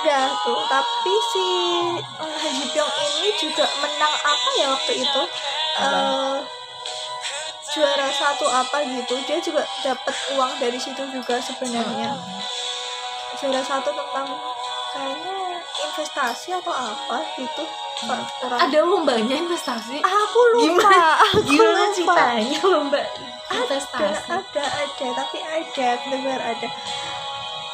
Udah 0.00 0.26
tuh, 0.44 0.60
tapi 0.68 1.14
si 1.32 1.46
eh, 2.20 2.34
Han 2.36 2.52
Ji 2.52 2.64
Pyong 2.68 2.92
ini 3.16 3.30
juga 3.40 3.64
menang 3.80 4.14
apa 4.20 4.48
ya 4.60 4.66
waktu 4.76 4.92
itu? 5.00 5.22
Eh 5.80 6.36
juara 7.70 8.08
satu 8.08 8.46
apa 8.46 8.82
gitu. 8.84 9.14
Dia 9.24 9.38
juga 9.38 9.62
dapat 9.80 10.14
uang 10.32 10.52
dari 10.58 10.76
situ 10.76 11.02
juga 11.08 11.38
sebenarnya. 11.38 12.14
Juara 13.36 13.60
satu 13.60 13.90
tentang 13.90 14.26
kayaknya 14.90 15.36
investasi 15.80 16.50
atau 16.52 16.72
apa 16.72 17.18
gitu. 17.34 17.62
Kurang- 18.00 18.60
Ada 18.60 18.80
lombanya 18.80 19.36
investasi. 19.36 20.00
Aku 20.00 20.40
lupa. 20.54 20.88
Gimana? 20.88 21.06
Aku 21.20 21.38
Gimana 21.44 21.80
lupa. 21.84 21.92
ceritanya 21.92 22.60
lomba 22.64 23.00
ada 23.50 23.60
investasi? 23.60 24.30
ada 24.30 24.64
ada 24.64 25.06
tapi 25.12 25.38
ada 25.42 25.88
benar 26.06 26.40
ada 26.40 26.68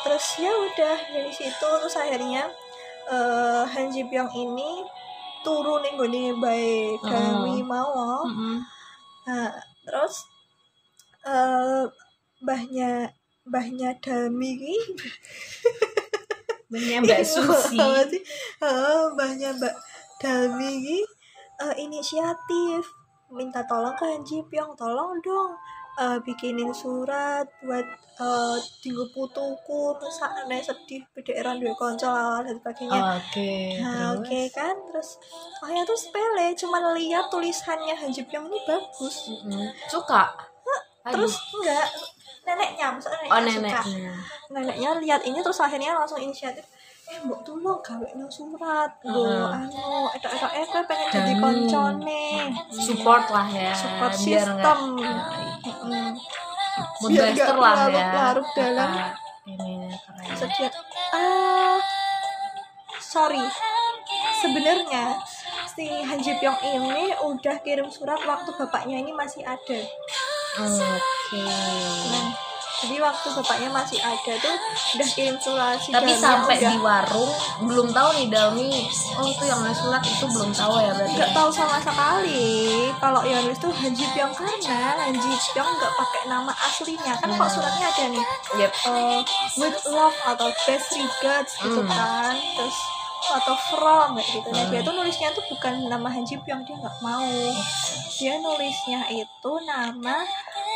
terus 0.00 0.26
ya 0.38 0.48
udah 0.48 0.96
dari 1.10 1.28
situ 1.28 1.52
terus 1.60 1.94
akhirnya 1.94 2.48
eh 3.06 3.62
Han 3.66 3.90
Ji 3.90 4.06
Pyong 4.06 4.30
ini 4.30 4.82
turun 5.42 5.82
nih 5.82 5.92
gue 5.94 6.08
baik 6.32 6.98
kami 7.02 7.60
mau 7.60 8.24
nah 9.22 9.50
terus 9.86 10.26
eh 11.22 11.86
mbahnya 12.42 13.14
mbahnya 13.46 13.94
Dami 14.02 14.58
Banyak 16.66 16.98
Mbak 17.06 17.22
Susi. 17.22 17.78
Mbahnya 19.14 19.54
Mbak 19.54 19.74
Dami 20.18 21.06
eh, 21.62 21.74
inisiatif. 21.78 22.82
Minta 23.30 23.62
tolong 23.66 23.94
ke 23.98 24.06
Han 24.06 24.22
Ji 24.22 24.42
Pyong 24.46 24.78
tolong 24.78 25.18
dong 25.18 25.50
eh, 25.96 26.18
bikinin 26.20 26.72
surat 26.72 27.46
buat 27.60 27.86
eh 28.16 28.56
tinggal 28.80 29.04
putuku 29.12 29.92
terus 30.00 30.16
aneh 30.24 30.56
sedih 30.58 31.04
bederan 31.12 31.60
duwe 31.60 31.76
konco 31.76 32.08
dan 32.40 32.56
sebagainya 32.56 33.20
Oke. 33.20 33.76
nah 33.76 34.16
terus? 34.16 34.24
oke 34.24 34.40
kan 34.56 34.74
terus 34.88 35.08
oh 35.60 35.68
ya 35.68 35.84
tuh 35.84 35.92
sepele 35.92 36.56
cuman 36.56 36.96
lihat 36.96 37.28
tulisannya 37.28 37.92
Han 37.92 38.08
Ji 38.08 38.24
Pyong 38.24 38.48
ini 38.48 38.56
bagus 38.64 39.28
Mm-mm. 39.28 39.68
Suka. 39.86 40.32
terus 41.06 41.36
enggak 41.54 41.86
neneknya 42.42 42.86
maksudnya 42.90 43.28
Oh 43.28 43.38
neneknya 43.38 43.78
suka 43.78 43.80
neneknya. 43.84 44.12
neneknya 44.48 44.90
lihat 44.98 45.20
ini 45.22 45.38
terus 45.38 45.60
akhirnya 45.60 45.92
langsung 45.94 46.18
inisiatif 46.18 46.64
eh 47.06 47.18
mbok 47.22 47.40
tolong 47.46 47.78
gawe 47.78 48.08
no 48.18 48.26
surat 48.26 48.90
lo 49.06 49.46
anu 49.46 50.10
etok 50.10 50.32
etok 50.34 50.52
eh 50.52 50.64
kowe 50.66 50.82
pengen 50.84 51.08
jadi 51.08 51.32
koncone 51.38 52.24
Support 52.74 53.24
lah 53.30 53.46
ya. 53.46 53.70
Support 53.72 54.12
biar 54.20 54.48
Mm. 55.86 56.12
Moodbuster 57.00 57.30
nggak 57.32 57.56
lah 57.56 57.74
ya. 57.74 57.86
larut-larut 57.88 58.48
dalam 58.52 58.90
keren. 59.46 60.34
setiap 60.34 60.72
ah 61.14 61.78
sorry 62.98 63.40
sebenarnya 64.36 65.14
si 65.70 65.86
Han 66.02 66.18
Ji 66.18 66.34
Pyong 66.36 66.58
ini 66.60 67.14
udah 67.22 67.56
kirim 67.62 67.86
surat 67.88 68.18
waktu 68.20 68.50
bapaknya 68.52 68.98
ini 68.98 69.14
masih 69.14 69.46
ada 69.46 69.78
Oke. 70.56 71.42
nah, 71.42 72.28
jadi 72.76 72.96
waktu 73.00 73.26
bapaknya 73.32 73.68
masih 73.68 73.98
ada 73.98 74.32
tuh 74.36 74.56
udah 74.94 75.08
kirim 75.08 75.36
surat 75.36 75.76
si 75.76 75.88
Tapi 75.88 76.12
sampai 76.12 76.56
udah 76.56 76.68
di 76.68 76.78
warung 76.78 77.30
belum 77.62 77.88
tahu 77.88 78.08
nih 78.14 78.26
Dalmi. 78.28 78.72
Oh 79.16 79.24
itu 79.24 79.42
yang 79.42 79.58
nulis 79.58 79.76
surat 79.76 80.02
itu 80.02 80.24
belum 80.26 80.50
tahu 80.50 80.74
ya 80.76 80.92
berarti. 80.92 81.14
nggak 81.14 81.30
tahu 81.32 81.48
sama 81.48 81.78
sekali 81.78 82.52
kalau 82.96 83.20
yang 83.22 83.40
nulis 83.42 83.56
tuh 83.56 83.72
Han 83.72 83.92
Ji 83.92 84.04
Pyong 84.10 84.30
karena 84.30 84.76
Han 85.00 85.14
Ji 85.14 85.30
Pyong 85.50 85.70
nggak 85.70 85.92
pakai 85.94 86.22
nama 86.26 86.52
aslinya 86.52 87.12
kan 87.16 87.28
kok 87.30 87.48
suratnya 87.48 87.86
ada 87.86 88.04
nih 88.08 88.24
Yep. 88.56 88.72
eh, 88.86 89.20
with 89.56 89.78
love 89.86 90.18
atau 90.26 90.48
best 90.62 90.92
regards 90.92 91.52
gitu 91.56 91.78
Hmm. 91.78 91.88
kan 91.88 92.34
terus 92.54 92.76
atau 93.26 93.56
from 93.66 94.14
kayak 94.14 94.28
gitu 94.30 94.48
nah 94.50 94.62
Hmm. 94.62 94.70
dia 94.70 94.80
tuh 94.80 94.92
nulisnya 94.92 95.28
tuh 95.30 95.42
bukan 95.46 95.88
nama 95.88 96.06
Han 96.06 96.22
Ji 96.22 96.36
Pyong 96.38 96.62
dia 96.62 96.76
nggak 96.76 96.96
mau 97.00 97.26
dia 98.12 98.38
nulisnya 98.38 99.00
itu 99.10 99.52
nama 99.62 100.22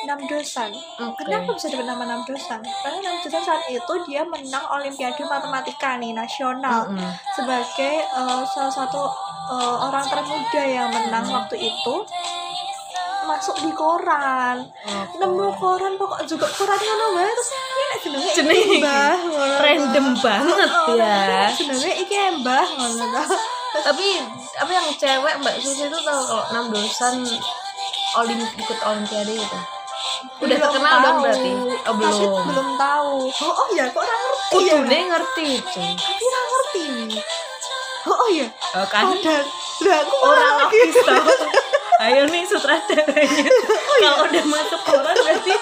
Nam 0.02 0.21
Dosan 0.25 0.71
Oke. 0.99 1.23
kenapa 1.23 1.52
bisa 1.52 1.69
dapat 1.69 1.87
nama 1.87 2.04
Nam 2.04 2.21
Dosan 2.25 2.61
karena 2.62 2.99
Nam 3.00 3.16
Dosan 3.21 3.42
saat 3.42 3.62
itu 3.66 3.92
dia 4.04 4.23
menang 4.23 4.64
Olimpiade 4.71 5.23
Matematika 5.23 5.97
nih 5.97 6.12
nasional 6.12 6.88
Mm-mm. 6.88 7.12
sebagai 7.33 7.95
eh, 8.02 8.42
salah 8.47 8.73
satu 8.73 9.02
eh, 9.50 9.76
orang 9.80 10.04
termuda 10.04 10.62
yang 10.62 10.88
menang 10.88 11.26
waktu 11.26 11.57
itu 11.59 11.95
masuk 13.21 13.57
di 13.61 13.71
koran 13.71 14.64
Oke. 14.83 15.16
nemu 15.21 15.47
koran 15.54 15.95
pokok 15.95 16.25
juga 16.25 16.49
koran 16.50 16.75
ngono 16.76 17.07
wae 17.14 17.30
terus 17.30 17.50
ini 17.52 17.85
nek 17.85 17.99
jenenge 18.00 18.30
Jenenge 18.33 18.76
mbah 18.80 19.14
ngono 19.23 19.54
Random 19.61 20.07
banget 20.19 20.69
Oh, 20.73 20.95
ya. 20.97 21.47
jenenge 21.52 21.92
iki 22.00 22.16
mbah 22.40 22.66
ngono 22.66 23.04
toh. 23.07 23.28
Tapi 23.71 24.19
apa 24.59 24.66
yang 24.66 24.88
cewek 24.99 25.35
Mbak 25.38 25.54
Susi 25.62 25.87
itu 25.87 25.95
tahu 25.95 26.21
kalau 26.26 26.42
enam 26.50 26.75
dosan 26.75 27.23
olim 28.19 28.42
ikut 28.42 28.78
olimpiade 28.83 29.38
itu. 29.38 29.59
Udah 30.20 30.46
Belum 30.46 30.60
terkenal 30.62 30.94
dong 30.96 31.04
tahu. 31.10 31.22
berarti. 31.22 31.50
Oh 31.80 31.94
belum. 31.94 32.42
belum 32.46 32.68
tahu 32.76 33.12
oh, 33.30 33.52
oh 33.56 33.68
ya 33.70 33.84
kok 33.86 33.98
ora 33.98 34.14
ngerti 34.14 34.40
ya 34.60 34.74
Kudune 34.76 34.98
ngerti 35.06 35.48
cuy. 35.62 35.88
tapi 35.92 36.22
ora 36.22 36.40
ngerti 36.42 36.86
oh, 38.02 38.14
oh 38.14 38.28
ya 38.30 38.46
Oh, 38.70 38.86
kan 38.86 39.02
padahal 39.08 39.44
lah 39.80 39.96
aku 39.98 40.16
orang 40.20 40.54
artis 40.62 40.94
tahu. 41.00 41.32
Ayo 42.00 42.22
nih 42.26 42.44
sutradaranya. 42.44 43.44
Kalau 43.98 44.24
udah 44.24 44.44
masuk 44.46 44.80
koran 44.82 45.16
berarti 45.16 45.52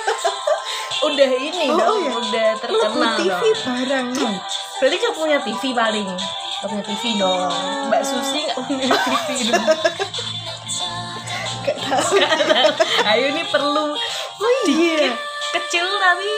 udah 1.00 1.30
ini 1.32 1.64
Oh, 1.68 1.78
dong, 1.78 1.86
oh 1.88 1.96
ya. 1.96 2.10
udah 2.16 2.48
terkenal 2.58 3.14
TV 3.16 3.30
dong. 3.30 3.42
barang 3.64 4.06
Hmm. 4.12 4.36
Berarti 4.76 4.96
kamu 4.96 5.14
punya 5.14 5.38
TV 5.40 5.62
paling. 5.72 6.08
Gak 6.58 6.66
punya 6.68 6.84
TV 6.84 7.04
dong. 7.16 7.50
Mbak 7.86 8.02
Susi 8.04 8.38
gak 8.44 8.58
punya 8.60 8.86
TV 8.90 9.28
dong. 9.48 9.66
gak 11.64 11.76
tahu 11.78 12.12
Ayo 13.06 13.26
nih 13.30 13.46
perlu 13.46 13.86
oh 14.38 14.52
iya. 14.66 15.12
Kecil 15.49 15.87
tapi 15.97 16.28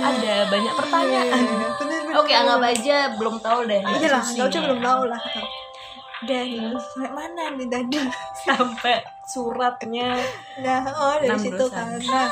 ada 0.00 0.34
banyak 0.48 0.74
pertanyaan. 0.74 1.40
Iya, 1.44 1.68
bener-bener. 1.76 2.12
Oke, 2.16 2.32
anggap 2.32 2.60
aja 2.64 2.96
belum 3.14 3.36
tahu 3.38 3.68
deh. 3.68 3.80
Iya 3.80 4.08
lah 4.10 4.22
nggak 4.24 4.46
usah 4.48 4.62
belum 4.64 4.80
tahu 4.80 5.02
lah. 5.06 5.20
Nih 6.24 6.56
sampai 6.80 7.10
mana 7.12 7.52
nih 7.52 7.68
tadi? 7.68 8.00
Sampai 8.48 8.96
suratnya. 9.24 10.16
Nah 10.58 10.80
oh 10.88 11.20
dari 11.20 11.36
situ 11.36 11.64
kan. 11.68 11.84
Nah 12.00 12.28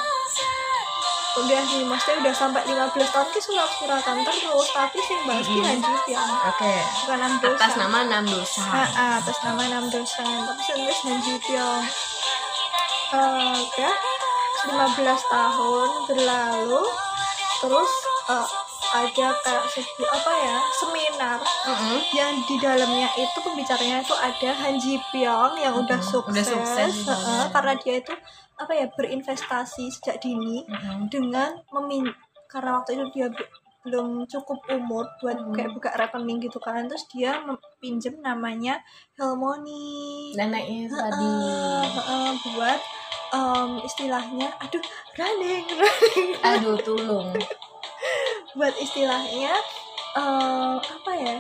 udah 1.32 1.60
nih 1.64 1.84
maksudnya 1.84 2.28
udah 2.28 2.34
sampai 2.34 2.60
15 2.68 2.76
tahun 2.92 3.28
ki 3.32 3.40
surat 3.40 3.64
suratan 3.80 4.20
terus 4.20 4.68
tapi 4.68 5.00
bahas 5.24 5.44
ki 5.44 5.56
Mhm. 5.56 5.64
lanjut 5.64 6.04
ya. 6.08 6.20
Oke. 6.48 6.72
Bukan 7.04 7.16
enam 7.16 7.32
dosa 7.36 7.56
atas 7.56 7.74
nama 7.76 7.98
enam 8.04 8.24
dosa 8.24 8.62
Ah, 8.64 8.88
ah, 8.92 9.12
atas 9.20 9.38
nama 9.40 9.60
enam 9.64 9.84
dosa 9.88 10.20
tapi 10.24 10.60
sebenarnya 10.62 10.96
Hanji 11.04 11.34
Pyong 11.40 11.84
Eh, 13.12 13.60
ya 13.76 13.92
15 14.64 15.02
tahun 15.28 15.88
berlalu 16.06 16.82
terus 17.58 17.90
eh, 18.28 18.46
ada 18.92 19.32
kayak 19.40 19.64
sebuah 19.66 20.10
apa 20.12 20.32
ya 20.36 20.56
seminar 20.74 21.38
Mm-mm. 21.40 21.96
yang 22.12 22.32
di 22.44 22.56
dalamnya 22.58 23.08
itu 23.16 23.38
pembicaranya 23.40 24.04
itu 24.04 24.12
ada 24.12 24.50
Han 24.52 24.76
Ji 24.76 25.00
Pyong 25.08 25.56
yang 25.56 25.72
udah 25.74 25.96
Mhm, 25.96 26.04
sukses, 26.04 26.44
udah 26.44 26.44
sukses 26.44 26.92
di 26.92 27.08
eh, 27.08 27.16
sana. 27.16 27.48
karena 27.48 27.72
dia 27.74 27.94
itu 27.98 28.12
apa 28.54 28.72
ya 28.72 28.86
berinvestasi 28.92 29.88
sejak 29.90 30.20
dini 30.20 30.68
Mm-mm. 30.68 31.08
dengan 31.08 31.56
memin 31.72 32.12
karena 32.46 32.76
waktu 32.76 33.00
itu 33.00 33.04
dia 33.10 33.26
belum 33.82 34.24
cukup 34.24 34.62
umur 34.68 35.02
buat 35.18 35.34
Mhm. 35.36 35.52
kayak 35.52 35.70
buka 35.72 35.90
rekening 35.92 36.38
gitu 36.38 36.56
kan 36.56 36.86
terus 36.86 37.02
dia 37.08 37.42
pinjem 37.76 38.14
namanya 38.18 38.78
Helmoni 39.14 40.30
neneknya 40.32 40.86
tadi 40.88 41.26
Heeh, 41.26 41.84
heeh, 41.88 42.30
buat 42.48 42.80
em, 43.30 43.70
istilahnya 43.82 44.48
aduh 44.56 44.82
running 45.14 45.66
running 45.68 46.30
aduh 46.40 46.78
tulung 46.78 47.34
buat 48.56 48.74
istilahnya 48.76 49.50
eh 50.12 50.74
apa 50.76 51.12
ya 51.12 51.36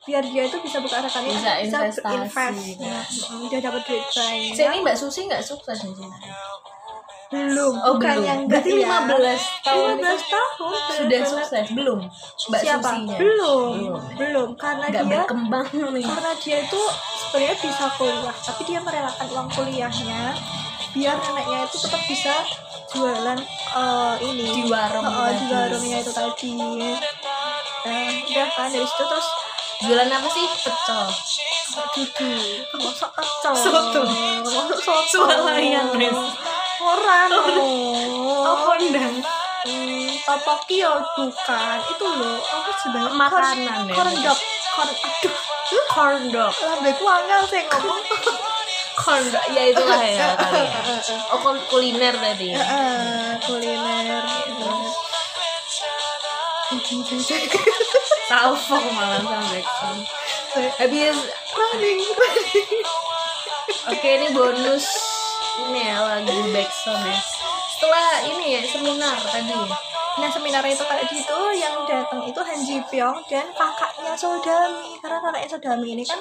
biar 0.00 0.24
dia 0.24 0.42
itu 0.44 0.56
bisa 0.60 0.78
buka 0.78 1.00
rekening 1.00 1.34
Bisa 1.34 1.52
investasi, 1.60 2.00
berinvest. 2.00 2.80
ya. 2.80 3.00
Dia 3.48 3.60
dapat 3.60 3.82
duit 3.84 4.04
banyak 4.08 4.56
ini 4.56 4.78
Mbak 4.80 4.96
Susi 4.96 5.28
nggak 5.28 5.44
sukses 5.44 5.76
nih 5.82 5.92
Cina? 5.94 6.16
Belum 7.30 7.74
Oh 7.78 7.94
bukan 7.94 8.10
belum. 8.12 8.26
yang 8.26 8.40
Berarti 8.44 8.70
15 8.74 8.82
tahun 9.62 9.90
15 9.96 10.02
itu 10.02 10.42
tahun 10.58 10.74
sudah 10.90 11.22
sukses 11.24 11.66
belum? 11.70 11.98
Mbak 12.50 12.60
siapa 12.60 12.82
Susinya? 12.90 13.16
belum 13.16 13.72
Belum. 13.78 14.02
belum, 14.18 14.48
karena 14.54 14.84
Nggak 14.84 15.04
dia 15.04 15.12
berkembang 15.16 15.66
nih. 15.94 16.04
karena 16.04 16.32
dia 16.36 16.58
itu 16.60 16.82
sebenarnya 17.16 17.56
bisa 17.56 17.84
kuliah 17.94 18.36
tapi 18.36 18.60
dia 18.64 18.78
merelakan 18.80 19.26
uang 19.30 19.48
kuliahnya 19.48 20.22
biar 20.90 21.16
neneknya 21.16 21.58
itu 21.64 21.76
tetap 21.78 22.02
bisa 22.04 22.34
jualan 22.90 23.38
eh, 23.70 24.14
ini 24.20 24.46
Di 24.50 24.62
warung 24.66 25.06
Heeh, 25.06 25.30
di 25.32 25.46
warungnya 25.48 25.98
itu 26.02 26.10
tadi 26.10 26.50
nah 27.80 28.10
udah 28.26 28.48
kan 28.50 28.68
dari 28.68 28.82
situ 28.82 29.04
terus 29.06 29.28
Jualan 29.80 30.12
apa 30.12 30.28
sih? 30.28 30.44
Pecel. 30.60 31.02
dudu 31.96 32.30
masa 32.76 33.08
kecil 33.08 33.54
Soto. 33.56 34.02
masa 34.04 34.76
soto 34.76 35.08
Swalayan, 35.08 35.88
Res. 35.96 36.12
Orang 36.80 37.28
Apa 38.40 38.72
ndang? 38.80 39.16
Hmm, 39.60 40.08
topoki 40.24 40.80
ya 40.80 40.96
bukan 41.12 41.78
itu 41.86 42.06
loh 42.06 42.40
apa 42.40 42.70
sebenarnya 42.80 43.12
Makanan 43.12 43.80
ya? 43.84 43.94
corn 43.94 44.14
dog 44.16 44.38
corn 44.72 44.88
aduh 44.88 45.34
Corn 45.86 46.22
dog. 46.30 46.54
lambeku 46.56 47.04
angel 47.04 47.42
sih 47.46 47.62
ngomong 47.68 48.00
Corn 48.96 49.24
dog. 49.26 49.44
Ya 49.52 49.62
itulah 49.68 50.00
ya 50.00 50.32
kali 50.40 50.64
ya. 50.64 50.80
Oh 51.28 51.38
kul- 51.38 51.64
kuliner 51.68 52.16
berarti. 52.16 52.56
ya? 52.56 52.64
Kuliner 53.44 54.24
Salfok 58.26 58.84
malah 58.94 59.20
sama 59.20 59.42
Blackpink. 59.44 60.00
Habis 60.78 61.16
running 61.50 61.98
running 62.00 62.70
Oke 63.90 64.08
ini 64.08 64.28
bonus 64.30 64.86
ini 65.58 65.80
ya 65.90 65.96
lagu 65.98 66.36
backsound 66.54 67.02
ya. 67.06 67.18
Setelah 67.74 68.08
ini 68.28 68.46
ya 68.58 68.62
seminar 68.68 69.18
tadi. 69.24 69.60
Nah 70.20 70.28
seminar 70.28 70.60
itu 70.66 70.82
kayak 70.84 71.06
gitu 71.08 71.38
yang 71.56 71.86
datang 71.88 72.20
itu 72.26 72.40
Han 72.42 72.60
Ji 72.60 72.76
Pyong 72.92 73.18
dan 73.30 73.46
kakaknya 73.56 74.12
Sodami. 74.18 74.98
Karena 75.00 75.18
kakaknya 75.22 75.48
Sodami 75.48 75.86
ini 75.96 76.04
kan 76.04 76.20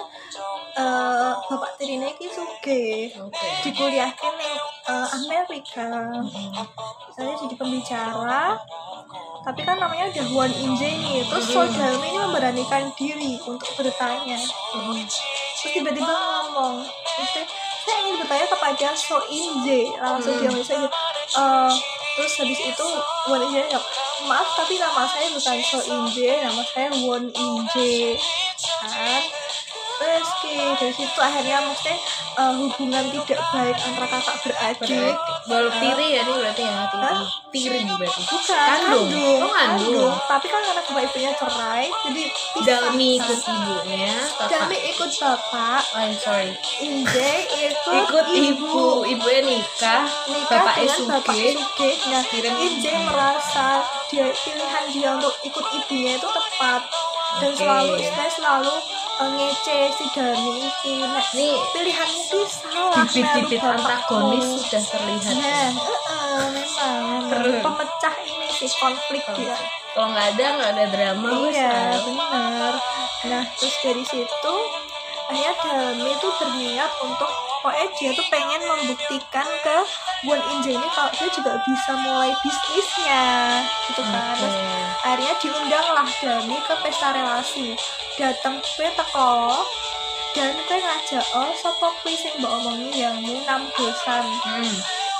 eh, 0.77 1.31
bapak 1.35 1.75
tirine 1.75 2.13
ki 2.15 2.27
suge. 2.31 3.11
Oke. 3.17 3.47
dikuliahkan 3.65 4.33
di 4.39 4.51
eh, 4.87 5.07
Amerika. 5.19 5.89
Saya 7.11 7.33
jadi 7.35 7.55
pembicara. 7.59 8.55
Tapi 9.39 9.61
kan 9.63 9.79
namanya 9.79 10.11
udah 10.13 10.25
Won 10.35 10.51
Inje 10.51 10.89
nih 10.95 11.25
terus 11.27 11.49
Sodami 11.49 12.13
ini 12.13 12.19
memberanikan 12.23 12.87
diri 12.95 13.35
untuk 13.43 13.71
bertanya. 13.75 14.37
Terus 14.39 15.11
tiba-tiba 15.75 16.07
ngomong. 16.07 16.85
"Maksudnya, 16.87 17.43
saya 17.89 18.05
ingin 18.05 18.21
bertanya 18.21 18.45
kepada 18.53 18.89
So 18.93 19.17
Inje 19.33 19.89
langsung 19.97 20.37
dia 20.37 20.51
misalnya 20.53 20.89
eh 21.33 21.73
terus 22.13 22.33
habis 22.37 22.59
itu 22.61 22.87
Won 23.25 23.41
Inje 23.49 23.65
jawab 23.73 23.85
maaf 24.29 24.45
tapi 24.53 24.77
nama 24.77 25.09
saya 25.09 25.33
bukan 25.33 25.57
So 25.65 25.79
Inje 25.81 26.29
nama 26.45 26.61
saya 26.69 26.93
Won 27.01 27.33
Inje 27.33 28.21
kan 28.85 29.23
Ki, 30.39 30.55
dari 30.73 30.93
situ 30.93 31.19
akhirnya 31.19 31.59
maksudnya 31.61 31.97
eh, 32.33 32.53
hubungan 32.55 33.03
tidak 33.11 33.41
baik 33.51 33.75
antara 33.75 34.07
kakak 34.07 34.37
beradik 34.39 35.15
Baru 35.43 35.69
tiri 35.73 36.07
ya 36.13 36.21
ini 36.23 36.33
berarti 36.33 36.63
ya 36.63 36.83
tiri. 36.87 37.03
Hah? 37.03 37.25
Tiri 37.49 37.79
berarti. 37.89 38.21
bukan 38.23 38.67
Kandung. 38.69 39.07
kandung, 39.09 39.39
Oh 39.41 39.51
kandung. 39.51 40.13
tapi 40.25 40.45
kan 40.47 40.61
karena 40.61 40.81
bapak 40.81 41.03
ibunya 41.05 41.31
cerai 41.33 41.85
jadi 42.05 42.23
Dalmi 42.59 43.09
ikut 43.17 43.39
ibunya. 43.41 44.15
Dalmi 44.39 44.77
ikut 44.89 45.11
bapak 45.17 45.81
Oh, 45.89 45.97
I'm 45.97 46.13
sorry. 46.15 46.53
Inje 46.79 47.31
ikut, 47.65 47.93
Ikut 48.05 48.25
ibu. 48.29 49.01
Ibunya 49.03 49.41
nikah. 49.41 50.05
nikah 50.27 50.59
Bapak 50.61 50.75
dengan 50.77 50.99
bapak 51.17 51.33
Suge. 51.33 51.49
Suge. 51.57 51.91
Nah, 52.07 52.23
Inje 52.61 52.93
merasa 53.01 53.67
dia 54.07 54.29
pilihan 54.29 54.83
dia 54.89 55.09
untuk 55.17 55.33
ikut 55.41 55.65
ibunya 55.73 56.15
itu 56.15 56.27
tepat 56.27 56.81
dan 57.37 57.51
Oke. 57.51 57.57
selalu 57.57 57.93
saya 58.05 58.31
selalu 58.31 58.73
ngece 59.27 59.77
si 59.91 60.05
Dani 60.15 60.53
iki. 60.63 61.03
Nah, 61.03 61.25
Nih 61.35 61.55
pilihanmu 61.75 62.19
sih 62.23 62.45
salah. 62.47 63.03
bibit-bibit 63.03 63.59
antagonis 63.59 64.47
sudah 64.63 64.83
terlihat. 64.83 65.33
Nah, 65.35 65.67
heeh, 65.75 66.43
memang, 66.55 66.95
memang. 67.19 67.61
Pemecah 67.63 68.15
ini 68.23 68.47
sih 68.47 68.71
konflik 68.79 69.23
dia. 69.35 69.57
Kalau 69.91 70.13
nggak 70.15 70.27
ada 70.37 70.45
nggak 70.55 70.71
ada 70.77 70.85
drama. 70.93 71.29
Iya, 71.51 71.73
benar. 72.07 72.73
Nah, 73.27 73.43
terus 73.59 73.75
dari 73.83 74.03
situ 74.07 74.53
akhirnya 75.29 75.53
Dalmi 75.61 76.09
itu 76.09 76.27
berniat 76.41 76.91
untuk 77.05 77.29
pokoknya 77.59 77.87
dia 77.99 78.11
tuh 78.15 78.27
pengen 78.31 78.61
membuktikan 78.63 79.47
ke 79.63 79.77
Won 80.27 80.41
Inje 80.51 80.75
ini 80.75 80.87
kalau 80.95 81.11
dia 81.15 81.27
juga 81.31 81.59
bisa 81.63 81.91
mulai 81.99 82.31
bisnisnya 82.43 83.25
gitu 83.87 84.01
kan. 84.03 84.35
Terus 84.35 84.55
Oke. 84.55 84.79
akhirnya 85.07 85.33
diundanglah 85.39 86.09
Dalmi 86.19 86.57
ke 86.63 86.73
pesta 86.83 87.07
relasi. 87.15 87.75
Datang 88.19 88.59
ke 88.59 88.87
teko 88.95 89.63
dan 90.37 90.53
kowe 90.69 90.77
ngajak 90.77 91.25
oh 91.33 91.49
sapa 91.57 91.87
kuwi 92.05 92.13
sing 92.13 92.33
mbok 92.37 92.53
omongi 92.61 93.01
yang 93.01 93.17
enam 93.17 93.65
dosan 93.73 94.21
Hmm. 94.45 94.75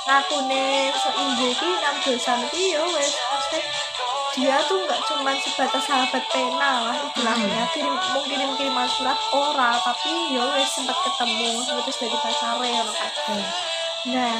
ngakune 0.06 0.94
seinje 0.94 1.50
iki 1.50 1.66
enam 1.66 1.96
dosan 2.06 2.40
iki 2.46 2.78
yo 2.78 2.82
wes 2.94 3.10
maksudnya 3.18 3.60
dia 4.36 4.56
tuh 4.66 4.78
nggak 4.86 5.00
cuman 5.10 5.36
sebatas 5.42 5.84
sahabat 5.86 6.24
pena 6.30 6.70
lah 6.90 6.96
istilahnya. 6.96 7.62
Kirim 7.74 7.94
mau 7.94 8.22
kirim 8.22 8.50
kiriman 8.54 8.88
surat 8.88 9.18
ora. 9.34 9.74
Tapi 9.80 10.34
yo 10.34 10.44
wes 10.54 10.70
sempat 10.70 10.96
ketemu 11.02 11.62
terus 11.66 11.96
dari 11.98 12.18
pacarnya 12.18 12.68
ya 12.70 12.82
kan. 12.86 13.40
Nah 14.14 14.36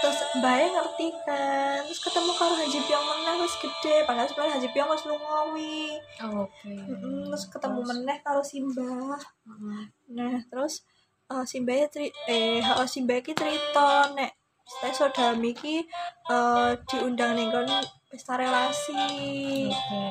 terus 0.00 0.16
Mbaknya 0.40 0.68
ngerti 0.80 1.06
kan 1.28 1.84
terus 1.84 2.00
ketemu 2.00 2.32
karo 2.32 2.56
Haji 2.56 2.80
Pyong 2.88 3.04
meneh 3.04 3.34
wis 3.44 3.54
gede 3.60 3.96
padahal 4.08 4.28
sebenarnya 4.32 4.54
Haji 4.56 4.68
Pyong 4.72 4.90
wis 4.96 5.04
lungawi. 5.04 5.80
Oke. 6.24 6.72
Mm, 6.72 7.28
terus 7.28 7.44
ketemu 7.52 7.80
meneh 7.84 8.18
karo 8.24 8.40
Simbah 8.40 9.20
Mm. 9.44 9.82
Nah, 10.14 10.40
terus 10.46 10.86
uh, 11.30 11.44
Simbae 11.46 11.86
tri 11.92 12.10
eh 12.26 12.58
heeh 12.58 12.86
Simbae 12.90 13.22
ki 13.22 13.32
cerita 13.34 14.10
nek 14.14 14.34
saya 14.70 14.94
sodami 14.94 15.50
ki 15.50 15.82
eh, 16.30 16.70
diundang 16.86 17.34
kon 17.50 17.66
pesta 18.10 18.34
relasi 18.34 19.70
Oke. 19.70 20.02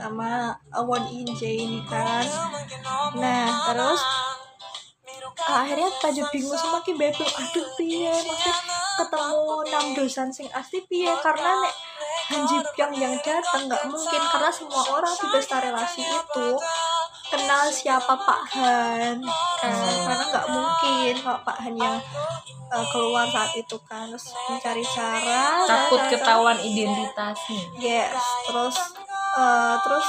sama 0.00 0.56
Won 0.80 1.04
Inje 1.12 1.44
ini 1.44 1.84
kan. 1.84 2.24
Nah, 3.20 3.68
terus 3.68 4.00
akhirnya 5.44 5.92
Tajo 6.00 6.24
bingung 6.32 6.56
sama 6.56 6.80
Ki. 6.80 6.96
Aduh 6.96 7.68
piye 7.76 8.16
maksudnya 8.16 8.54
ketemu 8.96 9.40
enam 9.68 9.84
dosan 9.92 10.32
sing 10.32 10.48
asli 10.56 10.80
piye 10.88 11.12
karena 11.20 11.60
nek 11.60 11.74
Han 12.32 12.48
Ji 12.48 12.56
Pyong 12.72 12.96
yang 12.96 13.12
datang 13.20 13.68
nggak 13.68 13.92
mungkin 13.92 14.22
karena 14.32 14.48
semua 14.48 14.80
orang 14.96 15.12
di 15.12 15.26
pesta 15.28 15.60
relasi 15.60 16.00
itu 16.00 16.48
kenal 17.34 17.66
siapa 17.74 18.14
Pak 18.14 18.40
Han. 18.54 19.18
Kan 19.58 19.74
karena 20.06 20.24
nggak 20.30 20.46
mungkin 20.54 21.12
kalau 21.18 21.40
Pak 21.42 21.56
Han 21.66 21.74
yang 21.74 21.98
uh, 22.70 22.86
keluar 22.94 23.26
saat 23.26 23.50
itu 23.58 23.76
kan. 23.90 24.06
Terus 24.06 24.30
mencari 24.46 24.84
cara 24.86 25.66
Takut 25.66 26.00
nah, 26.00 26.10
ketahuan 26.14 26.58
identitasnya. 26.62 27.62
yes 27.82 28.22
terus 28.46 28.76
uh, 29.34 29.74
terus 29.82 30.06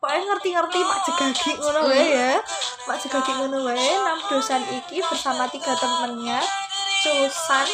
pokoknya 0.00 0.22
ngerti-ngerti 0.32 0.78
mak 0.80 0.98
jegagi 1.04 1.50
ngono 1.60 1.80
wae 1.92 2.06
ya. 2.16 2.34
Mak 2.88 2.96
kayak 3.04 3.36
ngono 3.36 3.58
wae 3.68 3.88
enam 3.92 4.18
dosan 4.32 4.62
iki 4.72 5.04
bersama 5.04 5.44
tiga 5.52 5.76
temennya 5.76 6.40
Susan 7.04 7.68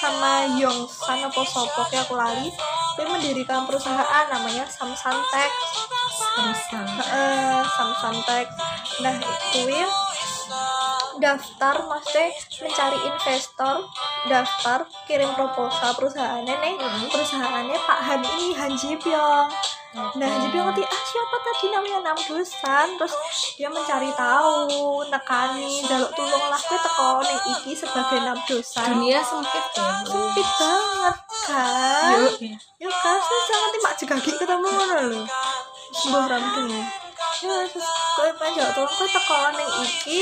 sama 0.00 0.48
Yongsan 0.58 1.28
apa 1.28 1.42
sopo 1.44 1.84
kayak 1.92 2.08
aku 2.08 2.16
lali. 2.16 2.48
Dia 2.92 3.08
mendirikan 3.08 3.64
perusahaan 3.64 4.24
namanya 4.28 4.68
Samsung 4.68 5.16
Tech 5.32 5.52
Eh 7.12 7.62
Samsung 7.76 8.18
Tech 8.24 8.48
nah 9.00 9.16
itu 9.16 9.60
ya 9.72 9.88
daftar 11.16 11.80
maksudnya 11.88 12.28
mencari 12.60 12.98
investor 13.08 13.88
daftar 14.28 14.84
kirim 15.08 15.30
proposal 15.32 15.96
perusahaannya 15.96 16.54
nih. 16.60 16.74
Mm-mm. 16.76 17.08
perusahaannya 17.08 17.78
Pak 17.78 18.00
Han 18.04 18.20
ini 18.36 18.48
Han 18.56 18.72
Ji 18.76 18.96
Pyong. 19.00 19.48
Nah 19.92 20.26
Han 20.28 20.40
Ji 20.44 20.48
Pyong 20.52 20.66
ngerti 20.72 20.84
ah 20.84 21.02
siapa 21.08 21.36
tadi 21.40 21.66
namanya? 21.72 21.98
Enam 22.04 22.18
dosan 22.26 22.86
terus 23.00 23.14
dia 23.56 23.68
mencari 23.70 24.10
tahu 24.12 25.04
nekani 25.08 25.84
jaluk 25.86 26.12
tulung 26.16 26.44
lah. 26.48 26.60
Gue 26.60 26.78
teko 26.80 27.08
ning 27.24 27.40
iki 27.56 27.72
sebagai 27.76 28.18
enam 28.20 28.38
dosan 28.48 28.86
dunia 28.92 29.20
sempit 29.24 29.66
ya 29.78 29.88
sempit 30.04 30.48
banget 30.58 31.16
kan 31.42 32.18
Yuk, 32.22 32.32
ya 32.78 32.90
kan 32.90 33.18
saya 33.18 33.42
jangan 33.50 33.70
mak 33.82 33.94
jegagi 33.98 34.30
ketemu 34.34 34.68
ngono 34.68 34.94
lho. 35.10 35.22
Sebuah 35.92 36.26
rampung 36.30 36.70
ya 36.70 36.84
terus 37.42 37.74
kowe 38.14 38.30
jawab 38.54 38.70
tolong 38.74 38.92
kowe 38.94 39.06
teko 39.10 39.40
ning 39.58 39.70
iki. 39.82 40.20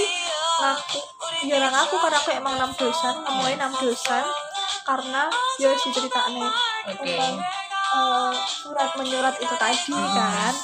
Ngaku. 0.61 1.01
Ya 1.49 1.55
orang 1.61 1.77
aku 1.77 1.95
karena 2.01 2.19
aku 2.21 2.31
emang 2.33 2.55
enam 2.57 2.73
dosan. 2.77 3.15
Ngomongin 3.25 3.61
enam 3.61 3.73
dosan. 3.77 4.25
Karena 4.89 5.23
ya 5.61 5.67
wis 5.69 5.83
diceritakne 5.85 6.45
oke. 6.89 7.05
Tentang 7.05 7.35
eh, 7.93 8.33
surat 8.49 8.91
menyurat 8.97 9.37
itu 9.37 9.55
tadi 9.61 9.93
kan. 9.93 10.55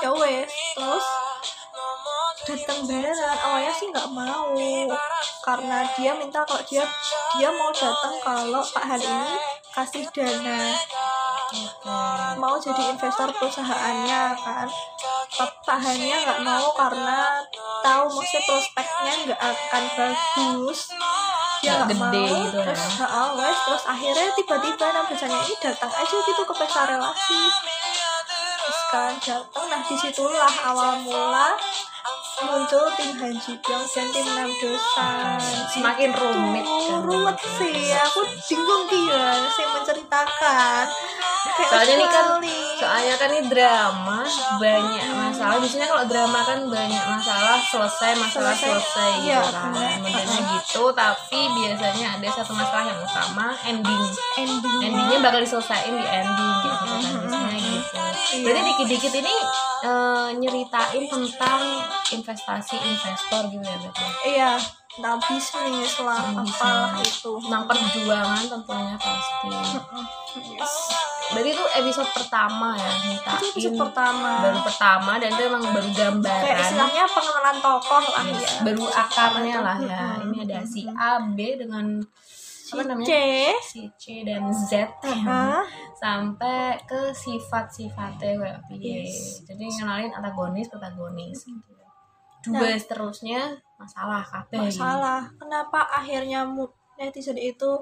Ya 0.00 0.10
wes 0.14 0.50
terus 0.78 1.06
beneran 2.82 3.38
awalnya 3.38 3.72
sih 3.72 3.88
nggak 3.88 4.08
mau. 4.10 4.52
Karena 5.40 5.82
dia 5.94 6.12
minta 6.14 6.44
kalau 6.44 6.62
dia 6.64 6.84
dia 7.34 7.48
mau 7.50 7.70
datang 7.70 8.14
kalau 8.20 8.62
Pak 8.62 8.84
Han 8.84 9.00
ini 9.00 9.34
kasih 9.70 10.04
dana. 10.10 10.60
Mau 12.36 12.56
jadi 12.56 12.94
investor 12.94 13.28
perusahaannya 13.34 14.22
kan? 14.38 14.68
Pak 15.36 15.78
Hannya 15.78 16.16
nggak 16.22 16.40
mau 16.42 16.66
karena 16.74 17.42
tahu 17.80 18.04
maksudnya 18.10 18.40
prospeknya 18.44 19.12
nggak 19.26 19.40
akan 19.40 19.82
bagus. 19.96 20.80
Dia 21.60 21.84
Nggak 21.84 21.92
mau. 21.92 22.08
gitu 22.08 22.56
ya. 22.56 22.72
terus 22.72 22.96
"Ah, 22.98 23.36
wes 23.36 23.58
terus 23.68 23.84
akhirnya 23.84 24.32
tiba-tiba 24.32 24.84
enam 24.86 25.04
dosannya 25.04 25.38
ini 25.44 25.54
datang 25.60 25.92
aja 25.92 26.16
gitu 26.24 26.42
ke 26.42 26.54
pesta 26.56 26.82
relasi. 26.88 27.42
Terus 28.56 28.80
kan 28.88 29.12
datang. 29.20 29.64
Nah 29.68 29.80
di 29.84 29.94
situlah 29.94 30.54
awal 30.64 31.04
mula 31.04 31.52
muncul 32.42 32.84
tim 32.94 33.10
Han 33.14 33.32
Ji 33.34 33.52
Pyong 33.56 33.84
dan 33.86 34.06
tim 34.08 34.26
enam 34.26 34.50
dosan 34.54 35.38
semakin 35.68 36.10
rumit 36.10 36.62
Tuh, 36.62 36.80
kan 36.88 37.00
rumit. 37.02 37.36
sih 37.56 37.92
aku 37.92 38.20
bingung 38.46 38.82
dia 38.86 39.24
saya 39.48 39.68
menceritakan. 39.72 40.84
Kayak 41.40 41.68
soalnya 41.72 41.94
nih 41.96 42.08
kan 42.10 42.26
soalnya 42.76 43.14
kan 43.16 43.28
ini 43.30 43.42
drama 43.46 44.20
banyak 44.56 45.04
masalah. 45.10 45.56
Biasanya 45.56 45.86
kalau 45.86 46.04
drama 46.04 46.40
kan 46.42 46.58
banyak 46.62 47.04
masalah 47.06 47.56
selesai 47.62 48.10
masalah 48.14 48.52
Selesai. 48.52 48.68
selesai 48.70 49.10
gitu 49.16 49.26
Iya, 49.26 49.40
kan. 49.48 49.70
modelnya 49.98 50.40
gitu 50.54 50.82
tapi 50.92 51.40
biasanya 51.50 52.06
ada 52.14 52.28
satu 52.30 52.52
masalah 52.52 52.84
yang 52.86 53.00
utama 53.00 53.46
ending. 53.62 54.02
Endingnya 54.36 54.86
endingnya 54.86 55.18
bakal 55.20 55.40
diselesaikan 55.40 55.92
di 55.92 56.04
ending 56.04 56.52
gitu 56.58 56.76
kan 56.78 57.00
biasanya 57.00 57.58
gitu. 57.58 57.96
Iya. 58.30 58.44
berarti 58.46 58.62
dikit-dikit 58.62 59.12
ini 59.16 59.34
eh, 59.82 60.28
nyeritain 60.36 61.02
tentang 61.04 61.60
investasi 62.06 62.29
investor 62.34 63.42
gitu 63.48 63.64
ya 63.64 63.76
berarti 63.80 64.04
iya 64.26 64.52
tentang 64.90 65.22
bisnis 65.22 66.02
lah 66.02 66.18
apalah 66.34 66.98
bisnis. 66.98 67.22
itu. 67.22 67.32
Tentang 67.46 67.62
perjuangan 67.62 68.42
tentunya 68.42 68.96
pasti. 68.98 69.48
Yes. 70.34 70.74
berarti 71.30 71.50
itu 71.54 71.64
episode 71.78 72.10
pertama 72.10 72.74
ya 72.74 72.90
nyeritain 73.06 73.38
itu 73.38 73.46
episode 73.54 73.78
pertama. 73.78 74.30
Baru 74.42 74.58
pertama 74.66 75.12
dan 75.22 75.30
itu 75.30 75.42
emang 75.46 75.62
baru 75.62 75.78
kayak 75.86 75.94
gambaran 75.94 76.58
istilahnya 76.58 77.04
pengenalan 77.06 77.56
tokoh 77.62 78.04
lah 78.10 78.24
Yes, 78.26 78.34
ya. 78.42 78.50
baru 78.66 78.84
akarnya 78.90 79.56
lah 79.62 79.78
ya. 79.78 80.04
Ini 80.26 80.36
ada 80.42 80.58
si 80.66 80.80
A 80.90 81.12
B 81.22 81.38
dengan 81.54 81.86
apa 82.70 82.82
C. 82.82 82.86
Namanya 82.86 83.22
si 83.62 83.80
C 83.94 84.04
dan 84.22 84.42
Z 84.50 84.70
ya. 85.06 85.14
Hah? 85.22 85.62
sampai 85.94 86.78
ke 86.82 87.14
sifat-sifatnya 87.14 88.30
kayak 88.42 88.58
piye 88.66 89.06
Yes. 89.06 89.46
jadi 89.46 89.70
ngenalin 89.70 90.10
antagonis 90.10 90.66
protagonis 90.66 91.46
gitu. 91.46 91.70
Dua 92.42 92.72
seterusnya 92.74 93.40
masalah 93.76 94.20
kabeh 94.22 94.58
masalah 94.62 95.28
kenapa 95.36 95.80
akhirnya 95.90 96.44
netizen 96.96 97.34
itu 97.34 97.80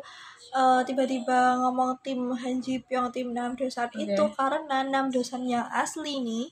eh, 0.51 0.81
tiba-tiba 0.83 1.59
ngomong 1.59 1.99
tim 2.01 2.31
Han 2.31 2.59
Ji 2.59 2.79
Pyong 2.81 3.11
tim 3.11 3.31
Nam 3.31 3.53
Dosan 3.53 3.87
Oke. 3.88 4.07
itu 4.07 4.25
karena 4.33 4.83
Nam 4.83 5.11
Dosan 5.11 5.42
yang 5.44 5.66
asli 5.68 6.18
nih 6.21 6.49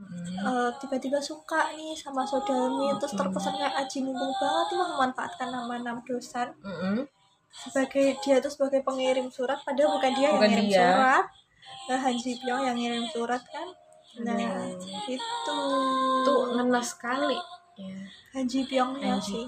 Mm. 0.00 0.32
eh, 0.40 0.70
tiba-tiba 0.80 1.20
suka 1.20 1.76
nih 1.76 1.92
sama 1.92 2.24
Sodalmi 2.24 2.88
terus 2.96 3.12
terkesan 3.12 3.52
kayak 3.52 3.84
aji 3.84 4.00
mumpung 4.00 4.32
banget 4.32 4.66
nih 4.72 4.88
memanfaatkan 4.88 5.48
nama 5.50 5.76
Nam 5.76 6.00
Dosan 6.00 6.48
Mm-mm. 6.56 7.04
sebagai 7.52 8.16
dia 8.18 8.40
itu 8.40 8.48
sebagai 8.48 8.80
pengirim 8.80 9.28
surat 9.28 9.60
padahal 9.60 10.00
bukan 10.00 10.12
dia 10.16 10.32
Bukan 10.32 10.40
yang 10.40 10.50
ngirim 10.56 10.66
dia. 10.66 10.80
surat 10.88 11.24
nah 11.84 11.98
Han 11.98 12.16
Ji 12.16 12.32
Pyong 12.34 12.62
yang 12.64 12.76
ngirim 12.76 13.04
surat 13.12 13.44
kan 13.44 13.68
nah 14.18 14.34
Hmm. 14.34 15.08
itu. 15.08 15.58
Tuh 16.22 16.40
ngenes 16.52 16.86
sekali. 16.88 17.38
Ya 17.76 17.96
Han 18.32 18.44
Ji 18.44 18.60
Pyong 18.62 18.98
ya 18.98 19.16
sih. 19.16 19.46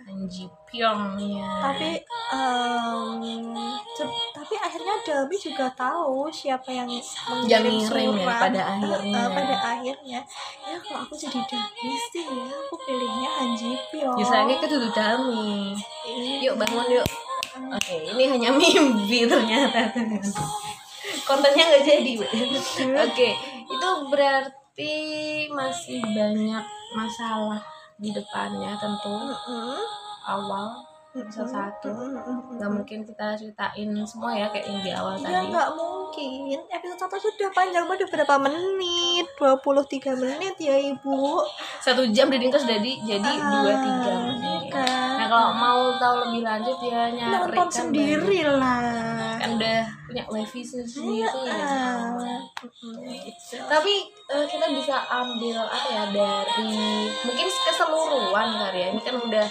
Anji 0.00 0.42
Pyong 0.64 1.14
ya 1.16 1.46
tapi 1.62 2.02
se- 3.90 4.16
tapi 4.32 4.54
akhirnya 4.56 4.94
Dalmi 5.00 5.36
juga 5.36 5.70
tahu 5.70 6.26
siapa 6.28 6.66
yang 6.68 6.88
mengirim 6.88 7.78
ngirim 7.78 8.10
ya 8.10 8.24
surat. 8.24 8.40
pada 8.40 8.60
Eh, 8.60 8.72
akhirnya. 8.72 9.18
eh, 9.18 9.28
pada 9.30 9.56
akhirnya. 9.70 10.20
Ya 10.62 10.76
kalau 10.80 11.00
aku 11.04 11.14
jadi 11.14 11.40
Dalmi 11.44 11.92
sih 12.10 12.24
ya 12.24 12.46
aku 12.50 12.74
pilihnya 12.80 13.28
Han 13.30 13.50
Ji 13.54 13.70
Pyong. 13.88 14.18
Ya 14.18 14.24
sayangnya 14.24 14.56
ke 14.58 14.66
dulu 14.66 14.88
dami 14.90 15.74
Iya. 16.02 16.34
yuk 16.42 16.54
bangun 16.56 16.86
yuk. 16.90 17.06
Oke 17.70 17.96
ini 18.04 18.24
hanya 18.26 18.50
mimpi 18.50 19.18
ternyata. 19.24 19.94
Kontennya 21.22 21.64
nggak 21.68 21.84
jadi. 21.84 22.12
Oke 23.06 23.28
itu 23.80 23.90
berarti 24.12 24.96
masih 25.48 26.04
banyak 26.04 26.64
masalah 26.92 27.64
di 27.96 28.12
depannya 28.12 28.76
tentu. 28.76 29.16
Awal 30.22 30.84
episode 31.10 31.48
satu 31.48 31.90
Mm-mm. 31.90 32.54
nggak 32.54 32.70
mungkin 32.70 33.02
kita 33.02 33.34
ceritain 33.34 33.90
semua 34.06 34.30
ya 34.30 34.46
kayak 34.46 34.62
yang 34.62 34.78
di 34.78 34.92
awal 34.92 35.16
Ya 35.16 35.26
tadi. 35.40 35.48
nggak 35.48 35.68
mungkin. 35.72 36.58
Episode 36.70 37.00
satu 37.00 37.16
sudah 37.18 37.48
panjang 37.50 37.82
banget 37.82 38.06
berapa 38.06 38.36
menit? 38.38 39.26
23 39.34 39.80
menit 40.14 40.54
ya 40.56 40.76
ibu. 40.76 41.40
Satu 41.80 42.04
jam 42.06 42.28
terus 42.28 42.62
jadi 42.62 42.92
jadi 43.02 43.26
Ah, 43.32 43.48
dua 43.56 43.74
tiga 43.74 44.12
menit. 44.22 44.62
kan. 44.70 45.16
nah 45.16 45.26
kalau 45.26 45.50
mau 45.52 45.80
tahu 45.96 46.14
lebih 46.22 46.42
lanjut 46.42 46.78
ya 46.80 47.10
nyari 47.10 47.32
Nonton 47.32 47.68
sendiri 47.68 48.40
lah 48.46 49.19
kan 49.40 49.56
udah 49.56 49.78
punya 50.04 50.24
wifi 50.28 50.60
sendiri 50.60 51.24
ya. 51.24 51.64
Tapi 53.64 53.94
eh, 54.12 54.46
kita 54.46 54.66
bisa 54.76 54.96
ambil 55.08 55.64
apa 55.64 55.88
ya 55.88 56.04
dari 56.12 57.08
mungkin 57.24 57.48
keseluruhan 57.48 58.48
kali 58.60 58.78
ya. 58.84 58.88
Ini 58.92 59.00
kan 59.00 59.16
udah 59.16 59.46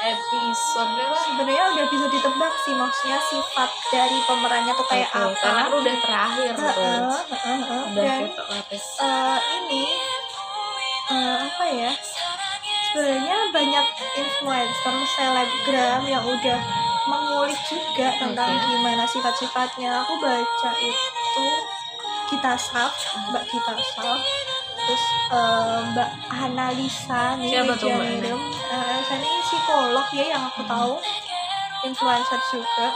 episode 0.00 0.92
sebenarnya 1.28 1.64
udah 1.76 1.86
bisa 1.92 2.06
ditebak 2.08 2.54
sih 2.64 2.74
maksudnya 2.78 3.18
sifat 3.20 3.70
dari 3.92 4.18
pemerannya 4.24 4.72
tuh 4.72 4.86
kayak 4.88 5.10
Oke, 5.12 5.20
apa. 5.20 5.40
karena 5.42 5.60
kan 5.60 5.74
udah 5.76 5.94
terakhir 6.00 6.52
tuh. 6.56 6.64
Heeh, 6.64 7.00
heeh, 7.28 7.58
heeh. 7.60 7.82
udah 7.90 8.04
dan 8.04 8.60
eh, 8.70 9.38
ini 9.60 9.84
eh, 11.10 11.36
apa 11.48 11.64
ya? 11.68 11.92
Sebenarnya 12.90 13.38
banyak 13.54 13.86
influencer 14.18 14.96
selebgram 15.14 16.02
yang 16.10 16.24
udah 16.26 16.58
mengulik 17.08 17.60
juga 17.68 18.08
tentang 18.18 18.50
Oke. 18.52 18.64
gimana 18.68 19.04
sifat-sifatnya. 19.06 20.04
Aku 20.04 20.12
baca 20.20 20.70
itu 20.76 21.46
Gita 22.28 22.54
Saf 22.54 22.92
Mbak 23.32 23.44
Gita 23.48 23.74
Saf 23.96 24.20
terus 24.80 25.04
eh, 25.32 25.78
Mbak 25.94 26.10
Analisa 26.30 27.36
nih 27.38 27.50
Siapa 27.52 27.72
tuh 27.76 27.88
Mbak? 27.92 28.00
Wijanirem. 28.00 28.40
Eh, 28.70 28.98
ini 29.16 29.30
psikolog 29.46 30.06
ya 30.12 30.24
yang 30.36 30.42
aku 30.46 30.62
tahu. 30.66 30.94
Influencer 31.80 32.40
juga. 32.52 32.92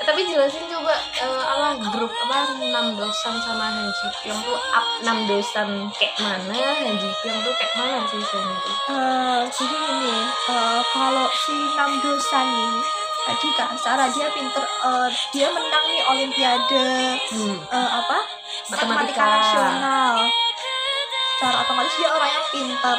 Eh, 0.00 0.04
tapi 0.08 0.24
jelasin 0.26 0.64
coba 0.66 0.94
eh, 1.20 1.42
apa 1.46 1.68
grup 1.92 2.10
apa 2.10 2.58
enam 2.58 2.96
dosan 2.96 3.34
sama 3.44 3.70
Han 3.70 3.86
Ji 3.86 4.06
Pyong 4.24 4.40
tuh 4.40 4.58
up 4.72 4.86
enam 5.04 5.18
dosan 5.30 5.68
kayak 5.94 6.14
mana? 6.18 6.56
Han 6.82 6.94
Ji 6.96 7.08
Pyong 7.22 7.38
tuh 7.44 7.54
kayak 7.54 7.72
mana 7.76 7.98
sih 8.10 8.18
sebenarnya? 8.18 8.74
Eh, 8.90 9.40
jadi 9.46 9.76
ini 9.78 10.16
eh, 10.26 10.80
kalau 10.90 11.26
si 11.46 11.54
Nam 11.78 11.92
Dosan 12.02 12.46
nih 12.50 12.74
tadi 13.22 13.48
kan 13.54 13.72
secara 13.78 14.04
dia 14.10 14.26
pinter 14.34 14.64
eh, 14.64 15.08
dia 15.30 15.48
menang 15.50 15.84
nih 15.86 16.02
olimpiade 16.10 16.88
hmm. 17.32 17.56
eh, 17.70 17.90
apa? 18.02 18.18
Matematika. 18.70 19.24
nasional. 19.24 20.14
Secara 21.38 21.56
otomatis 21.66 21.94
dia 21.98 22.08
orang 22.10 22.30
yang 22.30 22.46
pinter. 22.50 22.98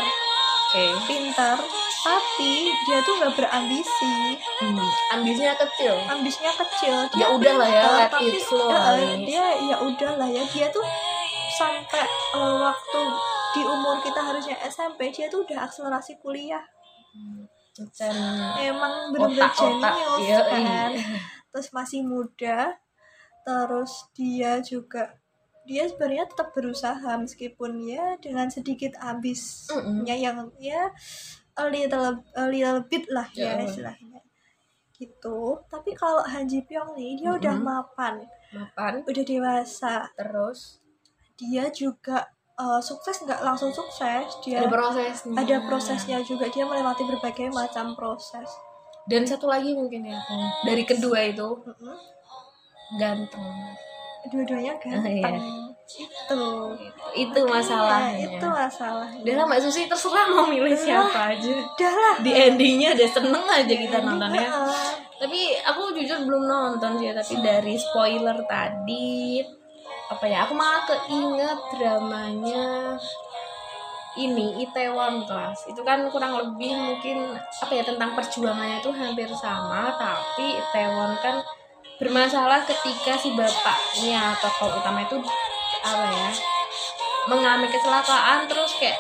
Oke. 0.74 0.86
Pintar 1.06 1.58
tapi 2.04 2.68
dia 2.84 3.00
tuh 3.06 3.14
nggak 3.16 3.34
berambisi. 3.40 4.36
Hmm, 4.60 4.88
ambisinya 5.16 5.56
kecil. 5.56 5.96
Ambisinya 6.12 6.52
kecil. 6.52 6.96
Ya 7.16 7.32
udah 7.32 7.54
lah 7.56 7.70
ya 7.72 7.84
tapi 8.12 8.36
ini. 8.36 9.24
dia 9.24 9.46
ya 9.64 9.76
udah 9.80 10.12
lah 10.20 10.28
ya. 10.28 10.44
Dia 10.52 10.68
tuh 10.68 10.84
sampai 11.56 12.04
eh, 12.36 12.56
waktu 12.60 13.02
di 13.54 13.62
umur 13.62 14.02
kita 14.02 14.20
harusnya 14.20 14.58
SMP 14.66 15.14
dia 15.14 15.30
tuh 15.30 15.46
udah 15.46 15.70
akselerasi 15.70 16.18
kuliah 16.20 16.66
emang 18.70 19.10
bener-bener 19.10 19.50
jenius 19.58 20.22
iya, 20.22 20.40
kan 20.46 20.62
iya. 20.94 21.18
terus 21.50 21.74
masih 21.74 22.06
muda 22.06 22.78
terus 23.44 24.08
dia 24.14 24.62
juga 24.62 25.18
dia 25.64 25.88
sebenarnya 25.88 26.28
tetap 26.28 26.52
berusaha 26.52 27.16
meskipun 27.18 27.88
ya 27.88 28.20
dengan 28.20 28.52
sedikit 28.52 29.00
ambisnya 29.00 29.80
Mm-mm. 29.80 30.06
yang 30.06 30.38
ya 30.60 30.92
a 31.56 31.66
little 31.72 32.20
a 32.36 32.46
little 32.50 32.84
bit 32.86 33.08
lah 33.08 33.28
ya, 33.32 33.56
Ya. 33.58 33.66
istilahnya 33.66 34.20
gitu 34.94 35.64
tapi 35.72 35.98
kalau 35.98 36.22
Han 36.24 36.46
Ji 36.46 36.64
Pyong 36.68 36.94
nih 36.94 37.26
dia 37.26 37.32
udah 37.34 37.56
Mm-mm. 37.58 37.68
mapan 37.68 38.14
mapan 38.54 39.02
udah 39.08 39.24
dewasa 39.26 40.14
terus 40.14 40.84
dia 41.40 41.72
juga 41.74 42.30
eh, 42.54 42.80
sukses 42.80 43.16
nggak 43.22 43.42
langsung 43.42 43.70
sukses 43.70 44.26
dia 44.42 44.62
ada 44.62 44.70
prosesnya. 44.70 45.34
Ada 45.36 45.56
prosesnya 45.66 46.18
juga 46.22 46.46
dia 46.48 46.64
melewati 46.64 47.04
berbagai 47.04 47.50
macam 47.50 47.94
proses. 47.94 48.48
Dan 49.04 49.28
satu 49.28 49.52
lagi 49.52 49.76
mungkin 49.76 50.08
ya 50.08 50.16
Kong. 50.16 50.64
dari 50.64 50.88
kedua 50.88 51.20
itu 51.24 51.44
Mm-mm. 51.60 51.98
ganteng. 52.96 53.44
Dua-duanya 54.32 54.80
ganteng. 54.84 55.44
Itu. 55.84 56.44
Itu 57.12 57.40
masalahnya. 57.44 58.24
Ya, 58.24 58.40
itu 58.40 58.48
masalahnya. 58.48 59.20
Udah 59.20 59.46
mbak 59.46 59.60
Susi 59.60 59.86
terserah 59.86 60.32
mau 60.32 60.48
milih 60.48 60.72
siapa 60.74 61.36
aja. 61.36 61.52
Udah 61.52 62.24
di 62.24 62.32
endingnya 62.32 62.96
udah 62.96 63.10
seneng 63.12 63.44
aja 63.44 63.74
kita 63.76 63.98
nontonnya. 64.00 64.48
tapi 65.14 65.56
aku 65.56 65.96
jujur 65.96 66.24
belum 66.28 66.44
nonton 66.48 67.00
sih 67.00 67.12
tapi 67.12 67.34
dari 67.40 67.76
spoiler 67.80 68.44
tadi 68.44 69.40
apa 70.14 70.26
ya? 70.30 70.46
Aku 70.46 70.54
malah 70.54 70.86
keinget 70.86 71.60
dramanya 71.74 72.98
ini 74.14 74.62
Itaewon 74.62 75.26
Class 75.26 75.66
itu 75.66 75.82
kan 75.82 76.06
kurang 76.14 76.38
lebih 76.38 76.78
mungkin 76.78 77.34
apa 77.34 77.74
ya 77.74 77.82
tentang 77.82 78.14
perjuangannya 78.14 78.78
itu 78.78 78.94
hampir 78.94 79.26
sama 79.34 79.90
tapi 79.98 80.54
Itaewon 80.54 81.18
kan 81.18 81.42
bermasalah 81.98 82.62
ketika 82.62 83.18
si 83.18 83.34
bapaknya 83.34 84.38
tokoh 84.38 84.70
utama 84.78 85.02
itu 85.02 85.18
apa 85.82 86.06
ya 86.14 86.30
mengalami 87.26 87.68
kecelakaan 87.74 88.46
terus 88.46 88.78
kayak 88.78 89.00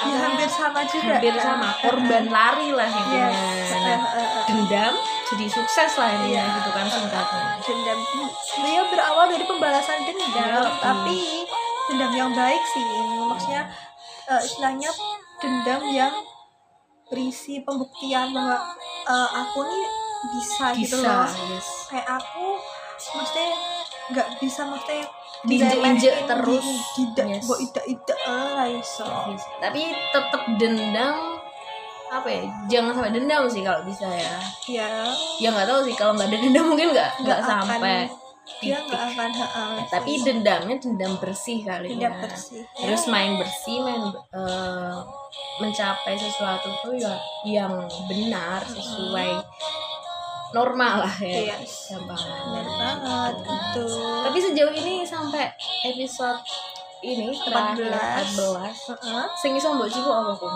ya, 0.00 0.16
hampir 0.22 0.48
sama 0.48 0.80
juga. 0.84 1.14
Hampir 1.18 1.34
sama. 1.36 1.68
Korban 1.80 2.24
lari 2.28 2.68
lah 2.70 2.86
intinya 2.86 3.28
Yes. 3.28 3.70
Nah, 3.78 3.88
Eh, 3.88 3.94
eh, 3.94 4.28
eh. 4.28 4.44
dendam 4.46 4.94
jadi 5.26 5.46
sukses 5.48 5.90
lah 5.96 6.08
intinya 6.12 6.44
Iya. 6.44 6.54
gitu 6.60 6.70
kan 6.70 6.86
singkatnya. 6.86 7.44
Dendam. 7.60 7.98
Dia 8.58 8.82
berawal 8.86 9.26
dari 9.28 9.44
pembalasan 9.44 9.98
dendam 10.04 10.28
Iya, 10.28 10.62
tapi 10.78 11.18
dendam 11.88 12.12
yang 12.12 12.30
baik 12.32 12.62
sih 12.68 12.84
ini. 12.84 13.18
Maksudnya 13.24 13.62
eh, 14.28 14.40
istilahnya 14.42 14.90
dendam 15.38 15.82
yang 15.88 16.14
berisi 17.08 17.62
pembuktian 17.62 18.30
bahwa 18.30 18.60
eh, 19.04 19.28
aku 19.34 19.64
nih 19.64 19.84
bisa, 20.30 20.66
gitu 20.74 20.98
bisa 20.98 21.24
loh. 21.24 21.30
yes. 21.48 21.68
kayak 21.88 22.06
aku 22.10 22.58
mesti 23.14 23.44
nggak 24.10 24.28
bisa 24.42 24.66
mesti 24.66 25.06
Diinjek-injek 25.40 26.26
terus. 26.26 26.66
tidak 26.94 27.26
Yes. 27.28 27.44
mbok 27.44 27.58
ida 27.60 27.82
ida 27.86 28.16
lah 28.26 28.66
iso 28.66 29.06
Yes. 29.30 29.42
tapi 29.60 29.80
tetap 30.10 30.42
dendam 30.56 31.16
apa 32.08 32.24
ya 32.26 32.42
jangan 32.66 32.96
sampai 32.96 33.12
dendam 33.12 33.44
sih 33.46 33.60
kalau 33.60 33.84
bisa 33.84 34.08
ya 34.08 34.34
ya 34.66 34.88
ya 35.38 35.48
nggak 35.48 35.68
tahu 35.68 35.80
sih 35.84 35.92
kalau 35.92 36.16
nggak 36.16 36.26
ada 36.26 36.38
dendam 36.40 36.64
mungkin 36.66 36.88
nggak 36.90 37.10
nggak 37.20 37.40
sampai 37.44 38.08
dia 38.58 38.80
nggak 38.80 39.02
akan 39.12 39.28
heeh, 39.30 39.72
tapi 39.92 40.12
sih. 40.16 40.24
dendamnya 40.24 40.76
dendam 40.80 41.12
bersih 41.20 41.60
kali 41.60 41.92
dendam 41.92 42.08
ya 42.08 42.24
bersih 42.24 42.64
terus 42.74 43.04
main 43.06 43.36
bersih 43.36 43.76
main 43.78 44.02
eh, 44.32 44.96
mencapai 45.60 46.16
sesuatu 46.16 46.72
tuh 46.80 46.96
ya 46.96 47.12
yang 47.44 47.76
benar 48.08 48.64
sesuai 48.64 49.30
normal 50.50 51.04
lah 51.04 51.14
ya. 51.18 51.54
Yes. 51.54 51.90
gampang. 51.90 52.16
Benar 52.16 52.66
banget 52.74 53.34
gitu. 53.42 53.86
Tapi 54.24 54.38
sejauh 54.38 54.72
ini 54.74 55.02
sampai 55.02 55.52
episode 55.84 56.40
ini 57.00 57.30
terakhir 57.36 57.94
14. 57.94 58.34
14 58.34 58.90
Heeh. 58.90 59.24
sing 59.36 59.52
iso 59.54 59.70
mbok 59.70 59.86
cipu 59.86 60.08
apa 60.08 60.34
pun 60.34 60.50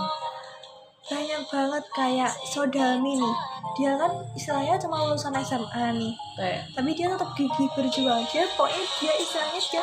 banyak 1.02 1.42
banget 1.44 1.84
kayak 1.92 2.32
Sodami 2.46 3.20
nih. 3.20 3.36
Dia 3.74 3.96
kan 3.96 4.10
istilahnya 4.32 4.78
cuma 4.78 5.02
lulusan 5.02 5.34
SMA 5.36 5.86
nih. 5.92 6.14
Kayak 6.34 6.62
tapi 6.72 6.90
dia 6.92 7.06
tetap 7.08 7.30
gigih 7.34 7.68
berjuang 7.74 8.22
dia 8.26 8.44
pokoknya 8.50 8.82
dia 8.98 9.12
istilahnya 9.14 9.60
dia 9.60 9.82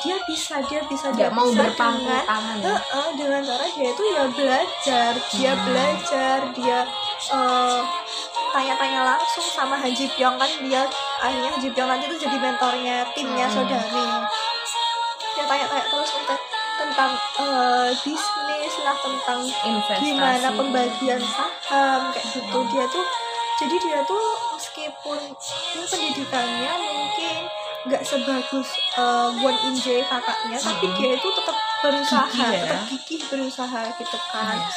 dia 0.00 0.16
bisa 0.22 0.54
dia 0.64 0.80
bisa 0.86 1.10
dia 1.10 1.28
nggak 1.28 1.34
mau 1.34 1.50
bisa 1.50 1.66
berpangku 1.66 1.98
dengan 2.00 2.22
tangan 2.24 2.56
ya? 2.56 2.66
Heeh, 2.70 3.08
dengan 3.18 3.40
cara 3.42 3.66
dia 3.68 3.88
itu 3.90 4.04
ya 4.06 4.24
belajar. 4.30 5.12
Dia 5.34 5.52
Hmm. 5.52 5.64
belajar 5.66 6.38
dia 6.54 6.80
eh, 7.20 7.80
tanya-tanya 8.50 9.00
langsung 9.06 9.46
sama 9.46 9.74
Han 9.74 9.90
Ji 9.90 10.10
Pyong 10.10 10.34
kan 10.34 10.50
dia 10.60 10.82
akhirnya 11.18 11.48
Han 11.48 11.60
Ji 11.60 11.70
Pyong 11.70 11.88
nanti 11.88 12.04
tuh 12.06 12.18
jadi 12.20 12.36
mentornya 12.36 12.96
timnya 13.12 13.46
Hmm. 13.46 13.54
Sodami 13.56 14.06
dia 15.30 15.44
tanya-tanya 15.44 15.84
terus 15.86 16.10
tentang 16.12 16.40
tentang 16.76 17.10
eh, 17.38 17.90
bisnis 17.98 18.74
lah 18.80 18.96
tentang 18.96 19.40
investasi 19.44 20.02
gimana 20.06 20.48
pembagian 20.50 21.20
saham 21.22 22.08
kayak 22.10 22.26
gitu 22.30 22.58
dia 22.68 22.84
tuh 22.86 23.04
jadi 23.56 23.76
dia 23.78 23.98
tuh 24.02 24.24
meskipun 24.50 25.18
dia 25.70 25.84
pendidikannya 25.84 26.72
mungkin 26.80 27.36
nggak 27.82 28.02
sebagus 28.02 28.68
uh, 28.94 29.28
Won 29.38 29.56
In 29.62 29.74
Jae 29.74 30.00
kakaknya 30.02 30.56
tapi 30.58 30.84
Mhm. 30.86 30.96
dia 30.96 31.10
itu 31.14 31.28
tetap 31.30 31.56
berusaha 31.80 32.24
Gigih 32.26 32.44
ya. 32.46 32.60
tetap 32.62 32.80
gigih 32.86 33.20
berusaha 33.26 33.80
gitu 33.94 34.18
kan 34.28 34.56
Yes. 34.58 34.76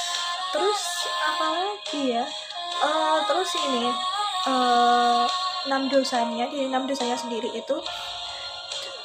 terus 0.50 0.82
apa 1.26 1.46
lagi 1.50 2.02
ya 2.14 2.26
Eh, 2.82 3.18
terus 3.30 3.52
ini 3.70 3.94
eh 4.44 5.26
enam 5.64 5.88
dosanya 5.88 6.52
di 6.52 6.68
enam 6.68 6.84
dosanya 6.84 7.16
sendiri 7.16 7.48
itu 7.56 7.78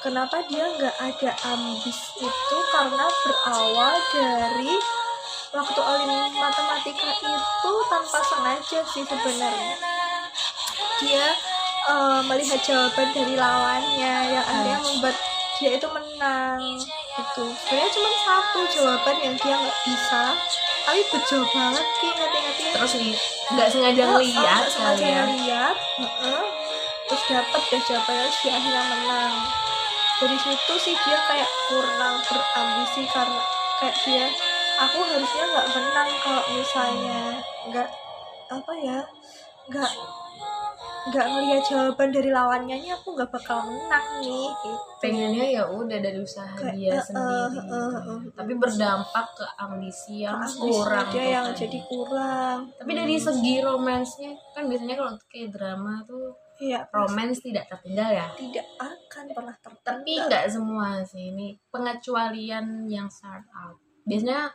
kenapa 0.02 0.42
dia 0.50 0.66
nggak 0.66 0.96
ada 0.98 1.31
ambis 1.54 2.16
itu? 2.18 2.59
Karena 2.74 3.07
berawal 3.07 3.94
dari 4.11 4.74
waktu 5.54 5.81
olim 5.81 6.33
matematika 6.35 7.09
itu 7.18 7.72
tanpa 7.92 8.18
sengaja 8.24 8.81
sih 8.88 9.04
sebenarnya. 9.07 9.76
Dia 11.04 11.26
eh, 11.88 12.20
melihat 12.26 12.59
jawaban 12.64 13.09
dari 13.14 13.35
lawannya 13.38 14.14
yang 14.35 14.44
akhirnya 14.46 14.78
membuat 14.83 15.16
dia 15.59 15.70
itu 15.74 15.87
menang 15.90 16.62
gitu. 17.18 17.44
Sebenarnya 17.66 17.90
cuma 17.94 18.11
satu 18.22 18.61
jawaban 18.74 19.16
yang 19.22 19.35
dia 19.38 19.54
nggak 19.59 19.78
bisa 19.87 20.22
tapi 20.88 21.05
bejo 21.12 21.44
banget 21.53 21.85
ki 22.01 22.09
ngerti-ngerti 22.16 22.64
terus 22.72 22.92
nih 22.96 23.12
nggak 23.53 23.68
sengaja 23.68 24.03
Oh, 24.09 24.16
oh, 24.16 24.20
ngeliat 24.24 24.64
kali 24.64 24.72
sengaja 24.72 25.05
ya? 25.05 25.24
ngeliat 25.29 25.77
terus 27.05 27.22
dapat 27.29 27.62
deh 27.68 27.83
jawabannya 27.85 28.29
dia 28.40 28.53
akhirnya 28.57 28.85
menang. 28.88 29.35
Dari 30.16 30.37
situ 30.40 30.74
sih 30.81 30.96
dia 30.96 31.18
kayak 31.29 31.51
kurang 31.68 32.16
berambisi 32.24 33.05
karena 33.12 33.40
kayak 33.85 33.96
dia 34.01 34.27
aku 34.81 34.98
harusnya 35.05 35.44
nggak 35.53 35.68
menang 35.77 36.11
kalau 36.24 36.44
misalnya 36.57 37.20
nggak 37.68 37.88
apa 38.48 38.72
ya 38.81 39.01
nggak 39.68 39.92
nggak 41.08 41.26
ngeliat 41.30 41.62
jawaban 41.64 42.08
dari 42.11 42.30
lawannya 42.34 42.76
nih 42.82 42.92
aku 42.92 43.14
nggak 43.14 43.30
bakal 43.30 43.64
menang 43.64 44.06
nih 44.20 44.50
gitu. 44.50 44.88
Pengennya 44.98 45.46
ya 45.46 45.64
udah 45.70 45.98
dari 46.02 46.18
usaha 46.18 46.50
Kayak, 46.58 46.74
dia 46.74 46.90
eh, 46.90 47.02
sendiri 47.06 47.58
eh, 47.58 47.70
eh, 47.70 47.94
eh, 47.94 48.20
tapi 48.34 48.52
berdampak 48.58 49.26
ke 49.38 49.46
ambisi 49.62 50.26
yang 50.26 50.42
Ambisinya 50.42 50.66
kurang 50.66 51.06
dia 51.08 51.14
tuh 51.14 51.24
yang 51.30 51.46
kan. 51.46 51.56
jadi 51.56 51.78
kurang. 51.87 52.58
Tapi 52.74 52.92
dari 52.98 53.16
segi 53.16 53.54
romansnya 53.62 54.30
kan 54.52 54.62
biasanya 54.66 54.94
kalau 54.98 55.12
kayak 55.30 55.48
drama 55.54 55.92
tuh 56.02 56.26
iya. 56.58 56.80
romance 56.90 57.38
tidak 57.40 57.64
tertinggal 57.70 58.11
ya? 58.11 58.26
Tidak 58.34 58.66
akan 58.82 59.24
pernah 59.30 59.56
tertinggal. 59.62 59.87
Tapi 59.87 60.12
nggak 60.26 60.44
semua 60.50 60.88
sih 61.06 61.24
ini 61.30 61.54
pengecualian 61.70 62.90
yang 62.90 63.06
start 63.06 63.46
out. 63.54 63.78
Biasanya 64.02 64.50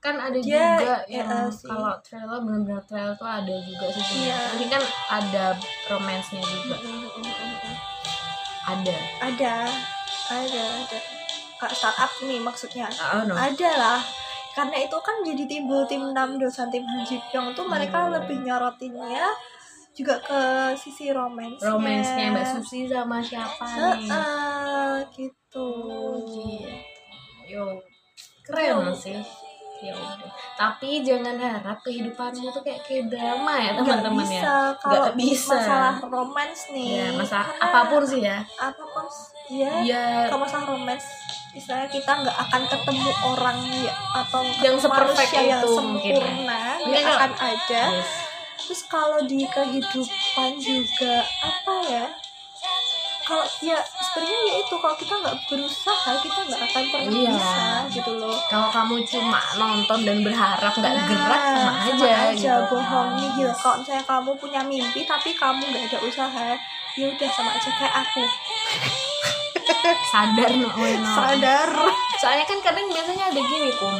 kan 0.00 0.16
ada 0.16 0.32
Dia, 0.34 0.80
juga 0.80 0.94
ya, 1.04 1.20
yang 1.20 1.52
sih. 1.52 1.68
kalau 1.68 1.92
trailer 2.00 2.40
benar-benar 2.40 2.80
trailer 2.82 3.12
tuh 3.14 3.28
ada 3.28 3.54
juga 3.60 3.84
sih 3.86 4.00
sebenarnya. 4.00 4.24
Iya. 4.24 4.38
tapi 4.48 4.64
kan 4.66 4.82
ada 5.10 5.44
romansnya 5.86 6.40
juga 6.42 6.76
Mm, 6.78 6.88
mm, 6.88 7.20
mm, 7.20 7.54
mm. 7.60 7.76
ada 8.66 8.96
ada 9.20 9.54
ada 10.30 10.62
ada 10.80 10.98
kak 11.56 11.72
startup 11.74 12.08
nih 12.22 12.40
maksudnya 12.40 12.88
oh, 12.88 13.22
no. 13.22 13.36
ada 13.36 13.70
lah 13.76 14.00
karena 14.50 14.76
itu 14.80 14.96
kan 14.98 15.16
jadi 15.20 15.44
timbul 15.46 15.84
tim 15.84 16.02
6 16.06 16.16
dosan 16.36 16.68
tim 16.68 16.82
Han 16.82 17.04
Ji 17.04 17.20
Pyong 17.28 17.52
tuh 17.52 17.64
mereka 17.64 18.00
Hmm. 18.00 18.16
lebih 18.16 18.40
nyorotinnya 18.40 19.28
juga 19.90 20.16
ke 20.18 20.40
sisi 20.74 21.10
romance 21.10 21.60
romansnya 21.60 22.30
mbak 22.30 22.46
Susi 22.48 22.88
sama 22.88 23.20
siapa 23.20 23.68
nih 23.92 24.08
Heeh, 24.08 24.92
gitu 25.12 25.68
Gitu. 26.24 26.46
yo 27.46 27.76
keren 28.40 28.80
Yo. 28.80 28.94
sih 28.94 29.18
ya 29.80 29.92
udah. 29.92 30.30
tapi 30.54 31.00
jangan 31.00 31.34
harap 31.34 31.80
kehidupanmu 31.80 32.48
tuh 32.48 32.60
kayak 32.60 32.80
kayak 32.82 33.08
drama 33.08 33.54
ya 33.56 33.70
teman-teman 33.74 34.22
ya 34.22 34.28
bisa 34.36 34.54
kalau 34.76 34.94
Nggak 35.00 35.14
bisa. 35.16 35.54
masalah 35.54 35.94
romance 36.04 36.62
nih 36.70 36.86
ya 36.92 37.06
masalah 37.12 37.46
Karena 37.48 37.64
apa 37.66 37.80
pun 37.86 38.02
sih 38.04 38.20
ya 38.20 38.38
apa 38.56 38.84
pun 38.86 39.04
ya 39.48 39.72
ya 39.80 40.04
kalau 40.26 40.40
masalah 40.40 40.66
romance 40.68 41.06
istilahnya 41.50 41.88
kita 41.88 42.12
nggak 42.14 42.36
akan 42.38 42.62
ketemu 42.64 43.10
orang 43.26 43.58
ya 43.74 43.92
atau 44.14 44.42
Yang 44.60 44.76
seperfect 44.80 45.32
yang 45.32 45.48
itu 45.58 45.68
mungkin 45.74 46.12
ya. 46.12 46.20
sempurna 46.20 46.60
Mungkin 46.78 46.86
nggak 46.86 47.02
kalau- 47.02 47.18
akan 47.18 47.32
ada 47.40 47.82
yes. 47.90 48.10
terus 48.60 48.82
kalau 48.86 49.18
di 49.24 49.42
kehidupan 49.44 50.50
juga 50.56 51.14
apa 51.40 51.74
ya 51.82 52.06
kalau 53.30 53.46
ya 53.62 53.78
sebenarnya 54.02 54.40
ya 54.42 54.54
itu 54.58 54.74
kalau 54.74 54.96
kita 54.98 55.14
nggak 55.14 55.36
berusaha 55.46 56.10
kita 56.18 56.40
nggak 56.42 56.60
akan 56.60 56.84
pernah 56.90 57.12
Iya. 57.14 57.30
bisa 57.30 57.64
gitu 57.94 58.10
loh. 58.18 58.34
Kalau 58.50 58.68
kamu 58.68 58.94
cuma 59.06 59.38
nonton 59.54 59.98
dan 60.02 60.18
berharap 60.20 60.72
nggak 60.74 60.90
Nah, 60.92 61.06
gerak 61.06 61.42
sama 61.46 61.72
aja 61.86 62.34
gitu. 62.34 62.50
bohong. 62.68 63.08
Nih 63.14 63.28
gitu 63.38 63.54
kalau 63.54 63.76
misalnya 63.78 64.04
kamu 64.04 64.30
punya 64.34 64.60
mimpi 64.60 65.00
tapi 65.06 65.30
kamu 65.32 65.62
nggak 65.62 65.84
ada 65.86 65.98
usaha 66.02 66.46
ya 66.98 67.06
udah 67.06 67.30
sama 67.30 67.50
aja 67.54 67.70
kayak 67.70 67.94
aku. 67.96 68.22
Sadar 70.10 70.50
no, 70.52 70.68
no. 70.68 71.08
sadar. 71.08 71.70
Soalnya 72.18 72.44
kan 72.44 72.58
kadang 72.60 72.84
biasanya 72.84 73.30
ada 73.30 73.40
gini 73.40 73.70
kum 73.78 73.96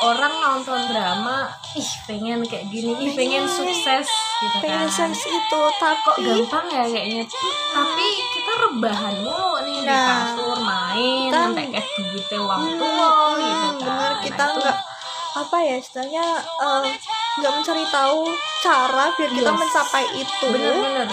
orang 0.00 0.30
nonton 0.38 0.80
drama 0.86 1.50
ih 1.72 1.90
pengen 2.04 2.40
kayak 2.42 2.66
gini 2.66 2.94
ih 2.96 3.12
pengen 3.12 3.42
Pengen. 3.42 3.50
sukses 3.50 4.06
gitu 4.38 4.56
pengen 4.60 4.86
kan 4.86 5.10
seks 5.10 5.26
itu 5.26 5.58
kok 5.74 5.74
tapi 5.76 6.22
gampang 6.22 6.66
ya 6.68 6.84
kayaknya 6.84 7.22
tapi 7.68 8.06
kita 8.30 8.52
rebahan 8.60 9.14
mulu 9.18 9.58
nih 9.60 9.76
di 9.76 9.86
Nah, 9.88 10.06
kasur 10.22 10.56
main 10.56 11.28
nanti 11.28 11.62
kayak 11.68 11.86
duitnya 12.04 12.38
uang 12.38 12.60
Hmm, 12.60 12.70
gitu 12.70 12.86
kan 12.86 13.72
bener 13.74 14.12
kita 14.22 14.44
Nah, 14.44 14.54
nggak 14.56 14.76
apa 15.36 15.56
ya 15.60 15.74
istilahnya 15.76 16.24
eh, 16.40 16.84
nggak 17.36 17.52
mencari 17.52 17.84
tahu 17.88 18.20
cara 18.60 19.04
biar 19.12 19.30
kita 19.30 19.50
Yes. 19.50 19.58
mencapai 19.58 20.04
itu 20.14 20.44
bener-bener 20.46 21.08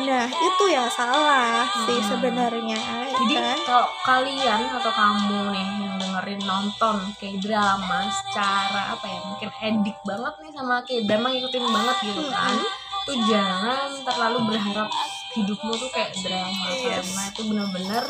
nah 0.00 0.22
itu 0.24 0.64
yang 0.66 0.86
salah 0.88 1.66
sih 1.82 1.98
Hmm. 1.98 2.08
sebenarnya 2.08 2.78
ya 2.78 3.10
jadi 3.12 3.34
kan? 3.36 3.58
kalau 3.64 3.86
kalian 4.00 4.60
atau 4.70 4.88
kamu 4.88 5.38
nih 5.50 5.66
yang 5.82 5.99
dengerin 6.10 6.42
nonton 6.42 6.96
kayak 7.16 7.38
drama 7.38 8.00
secara 8.10 8.92
apa 8.92 9.06
ya 9.06 9.18
mungkin 9.22 9.48
edik 9.54 9.98
banget 10.02 10.34
nih 10.36 10.50
sama 10.50 10.74
kayak 10.82 11.06
drama 11.06 11.26
ngikutin 11.30 11.64
banget 11.64 11.96
gitu 12.04 12.22
kan 12.26 12.54
tuh 13.00 13.16
jangan 13.24 13.88
terlalu 14.02 14.38
berharap 14.46 14.90
hidupmu 15.32 15.72
tuh 15.72 15.88
kayak 15.88 16.10
drama 16.18 16.66
Yes. 16.68 16.82
karena 16.84 17.22
itu 17.26 17.42
benar-benar 17.46 18.04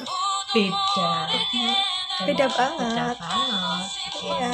beda 0.51 1.13
Dan 1.31 1.41
Beda 2.21 2.27
beda 2.27 2.47
banget. 2.51 3.17
banget 3.17 3.87
gitu. 4.11 4.27
Iya. 4.27 4.53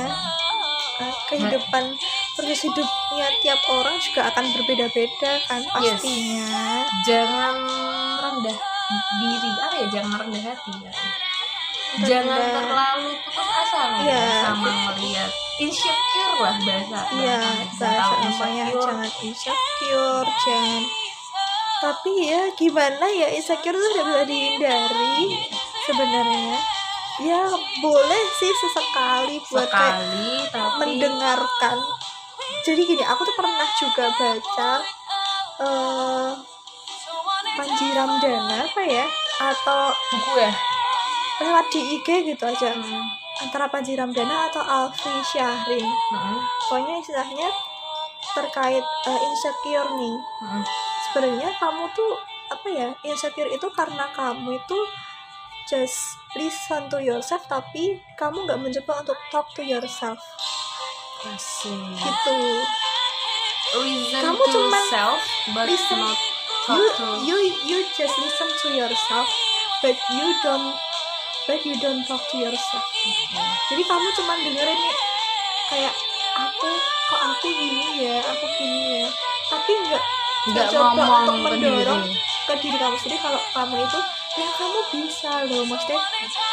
Eh, 0.96 1.14
kehidupan 1.28 1.84
proses 2.32 2.60
hidupnya 2.62 3.26
tiap 3.40 3.60
orang 3.68 3.96
juga 3.98 4.28
akan 4.28 4.44
berbeda-beda 4.50 5.32
kan 5.46 5.60
Yes. 5.80 5.98
pastinya 6.02 6.50
jangan 7.02 7.54
rendah 8.16 8.58
diri 9.18 9.50
apa 9.56 9.74
ya 9.76 9.86
jangan 9.90 10.12
rendah 10.20 10.42
hati 10.42 10.72
ya 10.78 10.92
jangan 12.04 12.36
Rendah. 12.36 12.54
terlalu 12.60 13.10
putus 13.24 13.48
asa 13.48 13.82
ya 14.04 14.24
sama 14.44 14.68
melihat 14.92 15.30
insecure 15.56 16.36
lah 16.44 16.56
bahasa 16.60 17.00
Iya, 17.16 17.40
bahasa 17.80 18.14
namanya 18.20 18.64
jangan 18.76 19.10
insecure, 19.24 20.28
jangan. 20.44 20.82
Tapi 21.76 22.10
ya 22.28 22.42
gimana 22.56 23.06
ya 23.08 23.28
insecure 23.32 23.72
itu 23.72 23.88
tidak 23.96 24.04
bisa 24.04 24.22
dihindari 24.28 25.16
sebenarnya. 25.88 26.58
Ya 27.16 27.42
boleh 27.80 28.22
sih 28.36 28.52
sesekali 28.52 29.40
buat 29.48 29.64
kayak 29.72 29.96
sekali 30.04 30.28
tapi 30.52 30.76
mendengarkan. 30.84 31.76
Jadi 32.68 32.80
gini, 32.84 33.04
aku 33.06 33.24
tuh 33.24 33.36
pernah 33.38 33.68
juga 33.80 34.04
baca 34.12 34.72
eh 35.64 36.30
Panji 37.56 37.86
Ramdana 37.96 38.68
apa 38.68 38.82
ya? 38.84 39.08
Atau 39.40 39.96
buku 40.12 40.44
ya 40.44 40.52
lewat 41.38 41.66
di 41.68 41.80
IG 41.94 42.08
gitu 42.26 42.44
aja. 42.44 42.72
Hmm. 42.72 43.04
Antara 43.36 43.68
Panji 43.68 43.92
Ramdana 43.92 44.48
atau 44.48 44.60
Alfi 44.60 45.12
Syahrin. 45.26 45.84
Hmm. 45.84 46.40
pokoknya 46.62 46.98
istilahnya 46.98 47.48
terkait 48.32 48.80
eh, 48.82 49.20
insecure 49.22 49.90
nih 49.94 50.16
Hmm. 50.40 50.62
sebenarnya 51.04 51.52
kamu 51.54 51.84
tuh 51.92 52.12
apa 52.46 52.68
ya 52.68 52.88
insecure 53.02 53.46
itu 53.46 53.68
karena 53.70 54.08
kamu 54.10 54.56
itu 54.56 54.78
just 55.64 55.98
listen 56.32 56.86
to 56.86 56.96
yourself 56.96 57.42
tapi 57.44 57.98
kamu 58.14 58.44
nggak 58.44 58.56
mencoba 58.56 59.02
untuk 59.02 59.18
talk 59.28 59.46
to 59.52 59.60
yourself 59.60 60.16
Asik. 61.24 61.74
gitu 61.96 62.38
Listen 63.76 64.22
Kamu 64.22 64.40
to 64.40 64.50
cuman 64.50 64.84
self 64.88 65.20
but 65.52 65.66
listen. 65.66 65.98
not 65.98 66.16
talk 66.64 66.76
you 66.78 66.84
to 66.94 67.06
you 67.22 67.36
you 67.66 67.78
just 67.92 68.14
listen 68.16 68.48
to 68.62 68.68
yourself 68.70 69.26
but 69.82 69.96
you 70.08 70.26
don't 70.40 70.72
but 71.46 71.62
you 71.62 71.74
don't 71.78 72.02
talk 72.04 72.22
to 72.30 72.36
yourself. 72.38 72.86
Jadi 73.70 73.82
kamu 73.86 74.06
cuma 74.18 74.34
dengerin 74.42 74.78
nih 74.78 74.96
kayak 75.70 75.94
aku 76.34 76.70
kok 77.06 77.20
aku 77.22 77.46
gini 77.50 78.10
ya? 78.10 78.18
Aku 78.22 78.44
gini 78.58 78.80
ya? 79.02 79.08
Tapi 79.46 79.72
nggak 79.86 80.02
nggak 80.46 80.66
coba 80.70 81.02
untuk 81.26 81.34
ke 81.34 81.48
mendorong 81.58 82.02
diri 82.06 82.14
ke 82.46 82.54
diri 82.62 82.76
kamu 82.78 82.96
sendiri 83.02 83.18
kalau 83.18 83.40
kamu 83.50 83.82
itu 83.82 84.00
ya 84.38 84.48
kamu 84.54 84.80
bisa 84.94 85.32
loh 85.50 85.64
maksudnya 85.66 85.98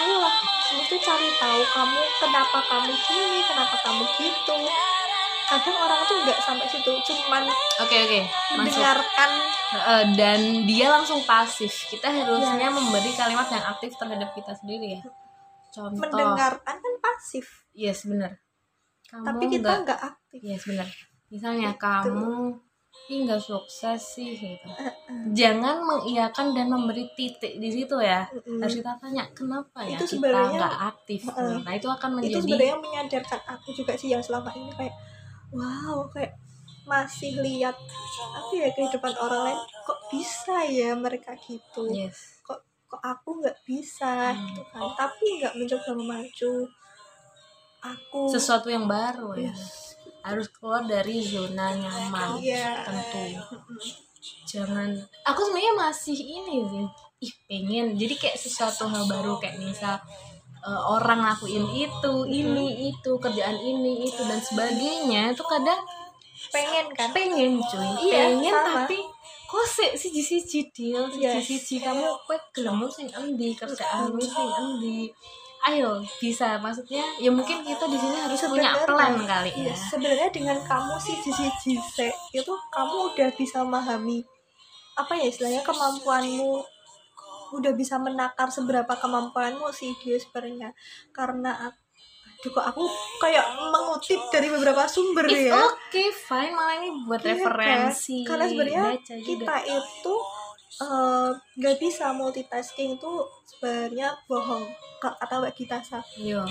ayolah 0.02 0.34
mesti 0.74 0.98
cari 0.98 1.30
tahu 1.38 1.62
kamu 1.78 2.02
kenapa 2.18 2.58
kamu 2.66 2.92
gini 3.06 3.40
kenapa 3.46 3.76
kamu 3.86 4.04
gitu 4.18 4.58
kadang 5.54 5.78
orang 5.80 6.02
tuh 6.04 6.18
nggak 6.20 6.40
sampai 6.40 6.66
situ 6.66 6.92
cuman 7.04 7.44
oke 7.78 7.96
oke. 7.96 8.20
Masuk. 8.20 8.58
mendengarkan. 8.58 9.30
Eh, 9.74 10.06
dan 10.14 10.40
dia 10.64 10.88
langsung 10.88 11.22
pasif. 11.24 11.70
Kita 11.88 12.06
harusnya 12.08 12.70
Yes. 12.70 12.74
memberi 12.74 13.12
kalimat 13.12 13.48
yang 13.48 13.66
aktif 13.68 13.94
terhadap 13.94 14.30
kita 14.32 14.54
sendiri 14.54 14.98
ya. 14.98 15.02
Contoh. 15.70 16.00
Mendengarkan 16.00 16.76
kan 16.76 16.94
pasif. 17.00 17.66
Yes 17.72 18.06
benar. 18.06 18.38
Kamu 19.06 19.26
tapi 19.26 19.44
kita 19.48 19.70
nggak 19.84 20.00
aktif. 20.00 20.40
Yes 20.42 20.64
benar. 20.64 20.90
Misalnya 21.28 21.74
Gitu. 21.74 21.82
kamu 21.82 22.34
ih 23.04 23.26
nggak 23.26 23.42
sukses 23.42 24.00
sih 24.16 24.32
gitu. 24.32 24.70
Jangan 25.34 25.82
mengiyakan 25.82 26.54
dan 26.54 26.70
memberi 26.70 27.10
titik 27.12 27.58
di 27.58 27.68
situ 27.68 27.98
ya. 27.98 28.22
Mm-mm. 28.30 28.62
harus 28.62 28.78
kita 28.78 28.94
tanya 28.96 29.26
kenapa 29.34 29.82
ya 29.82 29.98
Itu 29.98 30.06
kita 30.08 30.30
nggak 30.30 30.76
aktif? 30.88 31.26
Heeh. 31.28 31.58
nah 31.60 31.74
itu 31.74 31.88
akan 31.88 32.10
itu 32.14 32.18
menjadi 32.22 32.38
sebenarnya 32.40 32.78
menyadarkan 32.80 33.42
aku 33.50 33.70
juga 33.74 33.94
sih 33.94 34.08
yang 34.08 34.22
selama 34.22 34.54
ini 34.54 34.70
kayak 34.72 34.94
wow 35.54 36.10
kayak 36.10 36.34
masih 36.84 37.40
lihat 37.40 37.80
apa 38.36 38.52
ya 38.52 38.68
kehidupan 38.76 39.16
orang 39.16 39.42
lain 39.48 39.60
kok 39.88 40.00
bisa 40.12 40.68
ya 40.68 40.92
mereka 40.94 41.32
gitu? 41.40 41.88
Yes. 41.88 42.44
Kok 42.44 42.60
kok 42.86 43.00
aku 43.00 43.40
nggak 43.40 43.58
bisa 43.64 44.36
Hmm. 44.36 44.44
gitu 44.52 44.62
kan? 44.68 44.82
Tapi 45.00 45.26
nggak 45.40 45.54
mencoba 45.56 45.90
memacu 45.96 46.54
aku. 47.80 48.22
Sesuatu 48.28 48.68
yang 48.68 48.86
baru 48.86 49.36
ya. 49.38 49.52
Yes. 49.52 49.96
harus 50.24 50.48
keluar 50.48 50.88
dari 50.88 51.20
zona 51.20 51.76
nyaman 51.76 52.40
Iya. 52.40 52.88
tentu. 52.88 53.44
Jangan 54.48 54.96
aku 55.28 55.40
sebenarnya 55.44 55.76
masih 55.76 56.16
ini 56.16 56.64
sih 56.64 56.86
ih 57.20 57.34
pengen. 57.44 58.00
Jadi 58.00 58.16
kayak 58.16 58.40
sesuatu 58.40 58.88
hal 58.88 59.04
baru 59.04 59.36
kayak 59.36 59.60
misal 59.60 60.00
eh, 60.64 60.82
orang 60.88 61.20
lakuin 61.22 61.68
itu 61.70 62.14
ini 62.26 62.90
itu 62.90 63.12
kerjaan 63.20 63.60
ini 63.60 64.08
itu 64.08 64.22
dan 64.24 64.40
sebagainya 64.40 65.36
itu 65.36 65.44
kadang 65.44 65.80
pengen 66.50 66.86
kan? 66.96 67.10
Pengen 67.12 67.60
cuy. 67.60 67.90
Iya, 68.08 68.38
pengen 68.38 68.54
sama. 68.54 68.86
tapi 68.88 69.00
kok 69.54 69.66
sih 69.70 69.90
siji 69.94 70.22
siji 70.22 70.60
deal 70.74 71.06
siji 71.12 71.30
Yes. 71.30 71.46
siji 71.46 71.76
kamu 71.78 72.04
kue 72.26 72.38
gelem 72.52 72.82
sing 72.90 73.08
endi 73.10 73.54
kerjaanmu 73.54 74.18
sing 74.18 74.50
endi? 74.50 75.10
Ayo 75.64 76.04
bisa. 76.20 76.60
Maksudnya 76.60 77.00
ya 77.18 77.32
mungkin 77.32 77.64
kita 77.64 77.88
di 77.88 77.96
sini 77.96 78.18
harus 78.20 78.36
punya 78.44 78.76
Sebenarnya, 78.76 78.88
plan 78.90 79.14
kali 79.24 79.52
ya. 79.64 79.72
sebenarnya 79.72 80.28
dengan 80.28 80.58
kamu 80.60 80.96
sih 81.00 81.16
sisi 81.24 81.48
jise 81.64 82.12
itu 82.36 82.52
kamu 82.68 83.14
udah 83.16 83.30
bisa 83.40 83.64
memahami 83.64 84.20
apa 84.94 85.16
ya 85.16 85.26
istilahnya 85.26 85.64
kemampuanmu 85.64 86.62
udah 87.54 87.72
bisa 87.72 88.02
menakar 88.02 88.50
seberapa 88.50 88.90
kemampuanmu 88.90 89.70
sih 89.70 89.94
dia 90.02 90.18
sebenarnya 90.18 90.74
karena 91.14 91.70
aku 91.70 91.80
kok 92.44 92.66
aku 92.76 92.84
kayak 93.24 93.46
mengutip 93.72 94.20
dari 94.28 94.52
beberapa 94.52 94.84
sumber 94.84 95.24
It's 95.32 95.48
ya 95.48 95.64
okay, 95.64 96.12
fine. 96.12 96.52
Malah 96.52 96.76
ini 96.76 96.90
buat 97.08 97.24
Iya 97.24 97.40
kan? 97.40 97.40
referensi. 97.40 98.28
karena 98.28 98.46
sebenarnya 98.52 98.84
kita 99.00 99.56
itu 99.64 100.16
eh, 100.84 101.30
nggak 101.32 101.76
bisa 101.80 102.12
multitasking 102.12 103.00
itu 103.00 103.12
sebenarnya 103.48 104.12
bohong 104.28 104.68
Ka- 105.00 105.16
kata 105.20 105.40
Mbak 105.40 105.54
Gita. 105.56 105.80
Yo, 106.20 106.44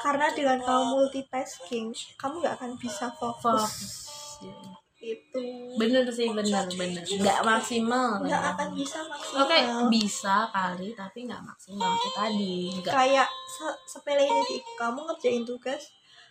karena 0.00 0.32
dengan 0.32 0.60
kamu 0.60 0.96
multitasking 0.96 1.92
kamu 2.16 2.34
nggak 2.40 2.56
akan 2.56 2.72
bisa 2.80 3.12
fokus 3.12 3.68
fokus. 3.68 4.77
Itu 5.00 5.44
Bener 5.74 6.02
sih, 6.08 6.26
bener, 6.28 6.66
bener. 6.70 7.02
Nggak 7.02 7.40
maksimal. 7.40 8.18
nggak 8.20 8.34
ya. 8.40 8.50
akan 8.52 8.68
bisa 8.72 8.98
maksimal 9.04 9.40
Oke, 9.40 9.58
bisa 9.88 10.36
kali, 10.48 10.88
tapi 10.92 11.18
nggak 11.24 11.38
maksimal. 11.40 11.90
Itu 11.92 12.08
tadi. 12.12 12.56
Nggak. 12.74 12.92
kayak 12.92 13.28
se- 13.48 13.78
sepele 13.88 14.22
ini 14.22 14.42
sih 14.44 14.60
kamu 14.74 14.98
ngerjain 15.04 15.42
tugas 15.42 15.82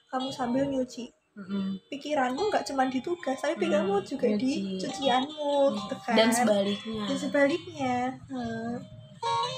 kamu 0.08 0.28
sambil 0.30 0.64
nyuci 0.64 1.08
Mm-mm. 1.34 1.78
pikiranmu 1.88 2.50
nggak 2.50 2.66
cuma 2.66 2.86
di 2.86 2.98
tugas 2.98 3.38
tapi 3.38 3.56
pikiranmu 3.58 3.94
Hmm, 3.96 4.08
juga 4.08 4.28
di 4.32 4.52
nyuci. 4.58 4.82
cucianmu 4.82 5.52
gitu 5.72 5.96
kan 6.02 6.16
dan 6.16 6.30
sebaliknya 6.30 7.04
dan 7.04 7.14
sebaliknya 7.16 7.98
hmm. 8.26 8.76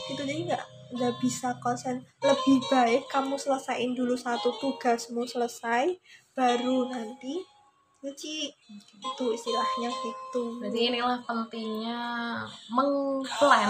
itu 0.07 0.21
jadi 0.21 0.41
nggak 0.43 0.63
nggak 0.91 1.13
bisa 1.17 1.55
konsen 1.57 2.03
lebih 2.19 2.59
baik 2.67 3.07
kamu 3.07 3.33
selesaiin 3.35 3.93
dulu 3.93 4.11
satu 4.13 4.51
tugasmu 4.53 5.23
selesai 5.23 5.95
baru 6.31 6.89
nanti 6.89 7.39
nyuci. 7.99 8.47
Itu 8.97 9.25
istilahnya 9.29 9.89
gitu. 9.91 10.43
Berarti 10.57 10.79
inilah 10.87 11.19
pentingnya 11.23 11.99
mengplan 12.69 13.69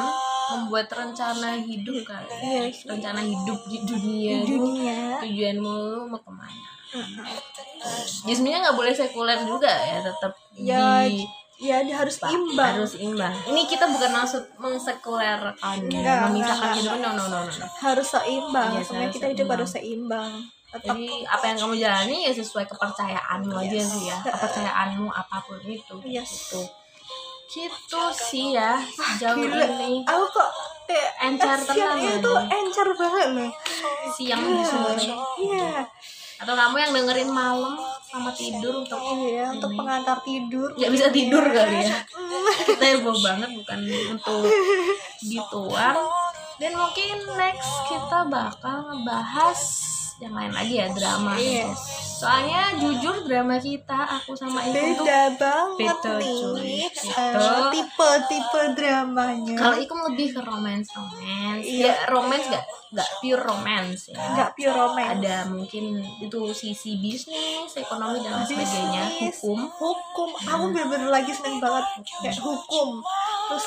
membuat 0.50 0.88
rencana 0.90 1.58
hidup 1.58 1.98
kan? 2.04 2.26
Yes. 2.40 2.86
rencana 2.86 3.22
hidup 3.22 3.60
di 3.66 3.78
dunia. 3.82 4.34
Di 4.42 4.46
itu 4.46 4.56
dunia. 4.56 5.00
Tujuanmu 5.20 5.72
lu 5.72 6.02
mau 6.08 6.20
ke 6.20 6.32
mana? 6.32 6.70
Mhm. 6.90 7.22
ya 8.26 8.34
sebenarnya 8.34 8.60
nggak 8.66 8.78
boleh 8.78 8.90
sekuler 8.92 9.40
juga 9.46 9.70
ya 9.70 10.02
tetap 10.02 10.34
Ya, 10.52 11.06
di 11.06 11.22
ya 11.62 11.78
dia 11.86 11.96
harus 11.96 12.18
imbang. 12.20 12.82
harus 12.82 12.98
imbang. 12.98 13.30
Ini 13.46 13.62
kita 13.70 13.86
bukan 13.88 14.10
maksud 14.10 14.44
mengsekulerkan 14.58 15.54
Enggak, 15.86 16.34
memisahkan 16.34 16.76
hidup. 16.76 16.98
no 16.98 17.14
no 17.14 17.24
no 17.24 17.26
no, 17.30 17.40
no. 17.46 17.66
harus 17.80 18.08
seimbang. 18.10 18.70
Iya, 18.74 18.82
sebenarnya 18.82 19.12
kita 19.14 19.28
hidup 19.32 19.48
harus 19.50 19.70
seimbang 19.70 20.32
tetap 20.70 20.94
jadi 20.94 21.08
apa 21.26 21.44
yang 21.46 21.58
kamu 21.60 21.76
jalani 21.78 22.18
ya 22.26 22.32
sesuai 22.32 22.66
kepercayaanmu 22.66 23.54
aja 23.56 23.74
Yes. 23.74 23.90
sih 23.90 24.04
ya. 24.06 24.18
Kepercayaanmu 24.22 25.10
apa 25.10 25.38
pun 25.42 25.58
itu. 25.62 25.96
Yes. 26.04 26.30
gitu. 26.30 26.62
Gitu 27.50 28.02
sih 28.14 28.54
ya 28.54 28.78
sejauh 28.78 29.34
Gila. 29.36 29.66
ini. 29.82 30.06
Aku 30.06 30.26
kok 30.30 30.50
kayak 30.86 31.10
Encer 31.20 31.58
tenang 31.64 31.98
itu 31.98 32.30
ya. 32.30 32.42
encer 32.52 32.88
banget 32.94 33.28
loh 33.34 33.52
siang 34.12 34.42
di 34.46 34.62
sore. 34.62 35.06
Iya. 35.40 35.82
Atau 36.40 36.54
kamu 36.54 36.76
yang 36.78 36.92
dengerin 36.94 37.30
malam 37.30 37.76
sama 38.06 38.32
tidur 38.32 38.72
untuk 38.80 38.96
iya 39.20 39.50
untuk 39.50 39.70
ini. 39.70 39.78
pengantar 39.78 40.18
tidur. 40.22 40.70
Nggak 40.72 40.92
bisa 40.94 41.08
tidur 41.10 41.44
kali 41.44 41.78
ya. 41.84 41.98
Hmm. 42.14 42.46
kita 42.70 42.86
heboh 42.96 43.18
banget 43.18 43.50
bukan 43.52 43.80
untuk 44.14 44.46
gituan. 45.20 45.96
Dan 46.60 46.72
mungkin 46.76 47.16
next 47.34 47.72
kita 47.88 48.20
bakal 48.26 48.78
ngebahas 48.86 49.60
yang 50.20 50.36
lain 50.36 50.52
lagi 50.52 50.76
ya 50.84 50.88
drama 50.92 51.32
Yes. 51.40 51.80
soalnya 52.20 52.76
jujur 52.76 53.24
drama 53.24 53.56
kita 53.56 54.20
aku 54.20 54.36
sama 54.36 54.60
Ikum 54.60 54.76
tuh 54.76 54.76
beda 54.76 55.22
banget 55.40 55.78
beda, 55.80 56.12
nih. 56.20 56.92
Gitu. 56.92 57.48
tipe-tipe 57.72 58.62
dramanya. 58.76 59.56
Kalau 59.56 59.76
Ikum 59.80 60.00
lebih 60.12 60.36
ke 60.36 60.42
romance 60.44 60.92
romance. 60.92 61.64
Iya. 61.64 61.88
ya 61.88 61.94
romance 62.12 62.46
gak 62.52 62.66
gak 62.92 63.10
pure 63.24 63.40
romance 63.40 64.02
ya. 64.12 64.20
Nggak 64.36 64.50
pure 64.60 64.76
romance. 64.76 65.12
Ada 65.16 65.36
mungkin 65.48 65.84
itu 66.20 66.40
sisi 66.52 67.00
bisnis 67.00 67.72
ekonomi 67.80 68.20
dan 68.20 68.44
lain 68.44 68.48
sebagainya. 68.52 69.04
Hukum. 69.32 69.60
Hukum. 69.72 70.30
Aku 70.44 70.64
bener-bener 70.76 71.08
lagi 71.08 71.32
seneng 71.32 71.64
banget 71.64 71.86
kayak 72.20 72.36
hukum. 72.44 73.00
Terus 73.48 73.66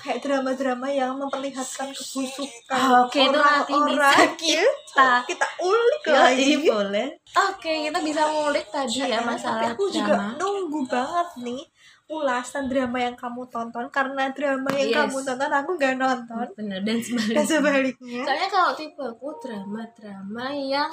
kayak 0.00 0.18
drama-drama 0.18 0.88
yang 0.88 1.12
memperlihatkan 1.14 1.88
kebusukan 1.90 2.72
Ah, 2.72 3.04
Oke, 3.04 3.20
itu 3.20 3.36
nanti 3.36 3.72
bisa 3.86 4.10
kita 4.34 5.08
kita 5.24 5.46
ulik 5.58 6.02
Ya, 6.02 6.18
lagi 6.24 6.52
boleh. 6.58 7.08
Oke, 7.46 7.72
kita 7.86 7.98
bisa 8.00 8.22
ngulik 8.26 8.66
tadi 8.66 8.98
ya 9.02 9.18
Tapi 9.18 9.28
masalah 9.28 9.70
aku 9.70 9.84
juga 9.86 10.14
drama. 10.14 10.34
nunggu 10.36 10.80
banget 10.84 11.28
nih 11.38 11.62
ulasan 12.06 12.66
drama 12.66 12.98
yang 12.98 13.14
kamu 13.14 13.46
tonton 13.46 13.86
karena 13.88 14.28
drama 14.30 14.66
yang 14.72 14.88
Yes. 14.88 14.98
kamu 15.00 15.18
tonton 15.22 15.52
aku 15.52 15.70
nggak 15.76 15.94
nonton 15.96 16.46
Bener 16.54 16.80
dan 16.80 16.90
dan 16.90 16.98
sebaliknya. 17.00 17.44
sebaliknya 17.46 18.22
Soalnya 18.24 18.48
kalau 18.50 18.70
tipe 18.74 18.98
aku 19.00 19.28
drama-drama 19.38 20.44
yang 20.50 20.90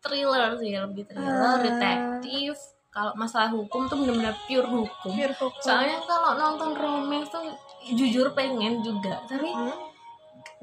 thriller 0.00 0.56
sih, 0.56 0.72
lebih 0.74 1.04
thriller, 1.04 1.30
Ah. 1.46 1.60
detektif. 1.60 2.56
Kalau 2.90 3.14
masalah 3.14 3.46
hukum 3.48 3.86
tuh 3.86 3.94
bener-bener 3.94 4.34
pure 4.44 4.66
hukum. 4.66 5.12
pure 5.12 5.30
hukum 5.32 5.62
Soalnya 5.62 6.02
kalau 6.02 6.34
nonton 6.34 6.74
romance 6.74 7.30
tuh 7.30 7.46
jujur 7.94 8.26
pengen 8.32 8.80
juga, 8.80 9.20
tapi 9.24 9.50
Hmm. 9.50 9.72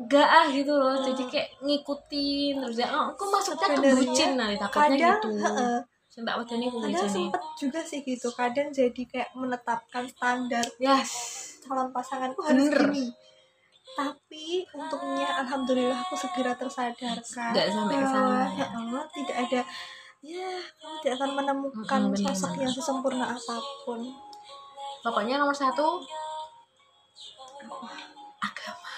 gak 0.06 0.28
ah 0.28 0.46
gitu 0.50 0.70
loh. 0.72 0.94
Jadi 0.94 1.24
kayak 1.26 1.50
ngikutin 1.60 2.54
terus 2.62 2.78
ya, 2.78 2.88
oh, 2.94 3.12
aku 3.12 3.24
masuknya 3.28 3.68
ke 3.74 3.82
bucin 3.90 4.30
nanti 4.38 4.56
takutnya 4.58 5.18
kadang 5.18 5.22
gitu. 5.22 5.30
Sampai 6.08 6.32
aku 6.34 6.44
kadang 6.50 6.74
nih. 6.82 7.10
sempet 7.10 7.44
juga 7.58 7.80
sih 7.86 8.00
gitu 8.02 8.30
kadang 8.34 8.68
jadi 8.74 9.02
kayak 9.06 9.30
menetapkan 9.38 10.06
standar 10.10 10.66
Yes. 10.82 11.12
calon 11.62 11.94
pasanganku 11.94 12.42
harus 12.42 12.66
Bener. 12.66 12.90
gini 12.90 13.06
tapi 13.94 14.66
untungnya 14.72 15.30
alhamdulillah 15.42 15.98
aku 16.00 16.14
segera 16.14 16.54
tersadarkan 16.54 17.50
Nggak 17.54 17.68
sampai 17.74 17.98
bahwa, 17.98 18.46
ya. 18.54 18.66
heeh, 18.70 19.04
tidak 19.14 19.38
ada 19.46 19.62
ya 20.22 20.50
kamu 20.78 20.96
tidak 21.02 21.16
akan 21.18 21.32
menemukan 21.34 22.02
sosok 22.16 22.54
yang 22.58 22.70
sesempurna 22.70 23.26
apa 23.34 23.58
pun 23.86 24.02
Pokoknya 25.02 25.38
nomor 25.38 25.54
satu 25.54 26.02
agama. 28.40 28.92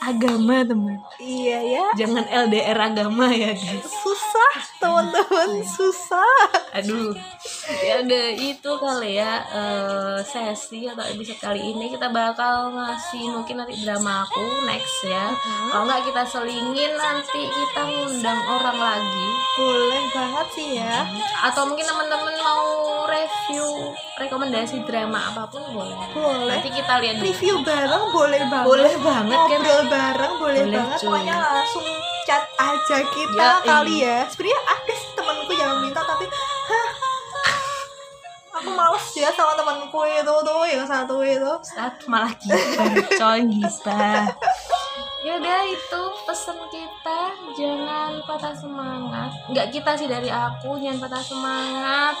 Agama 0.00 0.62
teman. 0.62 0.96
iya 1.18 1.58
ya 1.60 1.84
Jangan 1.98 2.22
LDR 2.46 2.78
agama 2.78 3.28
ya 3.34 3.50
guys. 3.50 3.82
susah 3.84 4.52
teman-teman 4.78 5.60
susah 5.66 6.38
Aduh. 6.70 7.10
Ya 7.82 7.98
udah 8.00 8.26
itu 8.32 8.70
kali 8.78 9.18
ya 9.18 9.42
eh, 9.50 10.18
sesi 10.22 10.86
atau 10.86 11.02
episode 11.02 11.42
kali 11.42 11.74
ini 11.74 11.90
kita 11.90 12.08
bakal 12.08 12.70
ngasih 12.72 13.26
mungkin 13.28 13.58
nanti 13.60 13.74
drama 13.82 14.22
aku 14.22 14.40
next 14.64 15.02
ya. 15.04 15.34
Kalau 15.68 15.84
nggak 15.84 16.06
kita 16.06 16.22
selingin 16.24 16.92
nanti 16.94 17.42
kita 17.50 17.80
ngundang 17.84 18.40
orang 18.46 18.78
lagi. 18.78 19.26
boleh 19.60 20.02
banget 20.14 20.46
sih 20.56 20.68
ya 20.80 21.04
Atau 21.44 21.68
mungkin 21.68 21.84
teman-teman 21.84 22.29
review 23.50 23.90
rekomendasi 24.16 24.76
drama 24.86 25.18
apa 25.18 25.42
pun 25.50 25.62
boleh. 25.74 25.98
boleh. 26.14 26.54
Nanti 26.54 26.70
kita 26.70 26.94
lihat 27.02 27.14
dulu. 27.18 27.26
review 27.26 27.54
bareng 27.66 28.04
boleh 28.14 28.42
banget. 28.46 28.66
Boleh 28.70 28.94
banget 29.02 29.38
kan? 29.38 29.48
ngobrol 29.50 29.82
bareng 29.90 30.34
boleh, 30.38 30.62
Boleh, 30.62 30.76
banget. 30.78 30.98
cuy. 30.98 31.08
pokoknya 31.10 31.36
langsung 31.36 31.86
chat 32.22 32.44
aja 32.54 32.98
kita 33.02 33.42
Ya, 33.42 33.50
kali 33.60 33.94
ya. 34.04 34.18
Sebenarnya 34.28 34.60
ada 34.62 34.92
sih 34.94 35.10
temanku 35.12 35.52
yang 35.52 35.72
minta 35.82 36.00
tapi 36.00 36.24
hah? 36.30 36.90
Aku 38.60 38.70
males 38.70 39.06
ya 39.16 39.30
sama 39.32 39.56
temanku 39.56 40.00
itu 40.04 40.34
tuh 40.44 40.62
yang 40.68 40.84
satu 40.84 41.24
itu. 41.24 41.52
Saat 41.64 42.04
malah 42.06 42.30
gibah 42.38 43.08
coy 43.18 43.40
gibah 43.48 44.30
ya 45.20 45.36
udah 45.36 45.60
itu 45.68 46.02
pesan 46.24 46.56
kita. 46.68 47.20
Jangan 47.52 48.20
patah 48.24 48.56
semangat. 48.56 49.30
Nggak 49.48 49.66
kita 49.72 49.92
sih 49.96 50.08
dari 50.08 50.28
aku. 50.28 50.76
Jangan 50.76 50.98
patah 51.00 51.24
semangat 51.24 52.16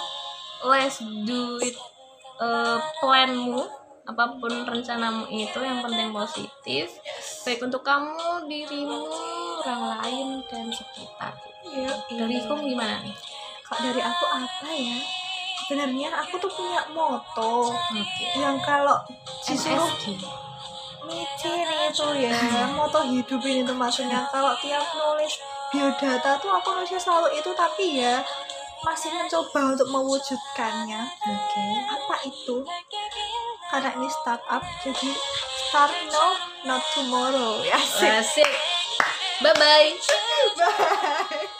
let's 0.64 1.00
do 1.24 1.56
it 1.62 1.76
Eh, 2.40 2.78
planmu 3.04 3.60
apa 4.08 4.24
pun 4.40 4.64
rencanamu 4.64 5.28
itu 5.28 5.60
yang 5.60 5.84
penting 5.84 6.08
positif 6.08 6.88
baik 7.44 7.60
untuk 7.60 7.84
kamu 7.84 8.48
dirimu 8.48 8.96
orang 9.60 10.00
lain 10.00 10.28
dan 10.48 10.72
sekitar. 10.72 11.36
Ya, 11.68 11.92
dari 12.08 12.40
kamu 12.40 12.64
gimana 12.64 13.04
nih? 13.04 13.12
Kalau 13.60 13.80
dari 13.84 14.00
aku 14.00 14.24
apa 14.32 14.68
ya? 14.72 14.96
Sebenarnya 15.68 16.08
aku 16.16 16.40
tuh 16.40 16.48
punya 16.48 16.80
moto 16.96 17.76
oke. 17.76 18.24
yang 18.40 18.56
kalau 18.64 18.96
disuruh 19.44 19.84
MSG 19.84 20.16
micin 21.04 21.68
itu 21.92 22.06
ya 22.24 22.72
moto 22.72 23.04
hidup 23.04 23.44
ini 23.44 23.68
tuh 23.68 23.76
maksudnya. 23.76 24.24
Kalau 24.32 24.56
tiap 24.64 24.88
nulis 24.96 25.36
biodata 25.76 26.40
tuh 26.40 26.48
aku 26.48 26.72
nulisnya 26.72 26.96
selalu 26.96 27.36
itu 27.36 27.52
tapi 27.52 28.00
ya 28.00 28.24
masih 28.84 29.10
mencoba 29.12 29.76
untuk 29.76 29.88
mewujudkannya. 29.92 31.02
Oke. 31.06 31.64
Apa 31.88 32.16
itu? 32.26 32.56
Karena 33.70 33.90
ini 33.94 34.08
startup 34.10 34.62
jadi 34.82 35.10
start 35.68 35.94
now 36.10 36.34
not 36.66 36.82
tomorrow. 36.96 37.62
Ya 37.62 37.78
sih 37.78 38.08
asik. 38.08 38.50
Bye 39.42 39.56
bye 39.56 39.88
Bye. 40.58 41.59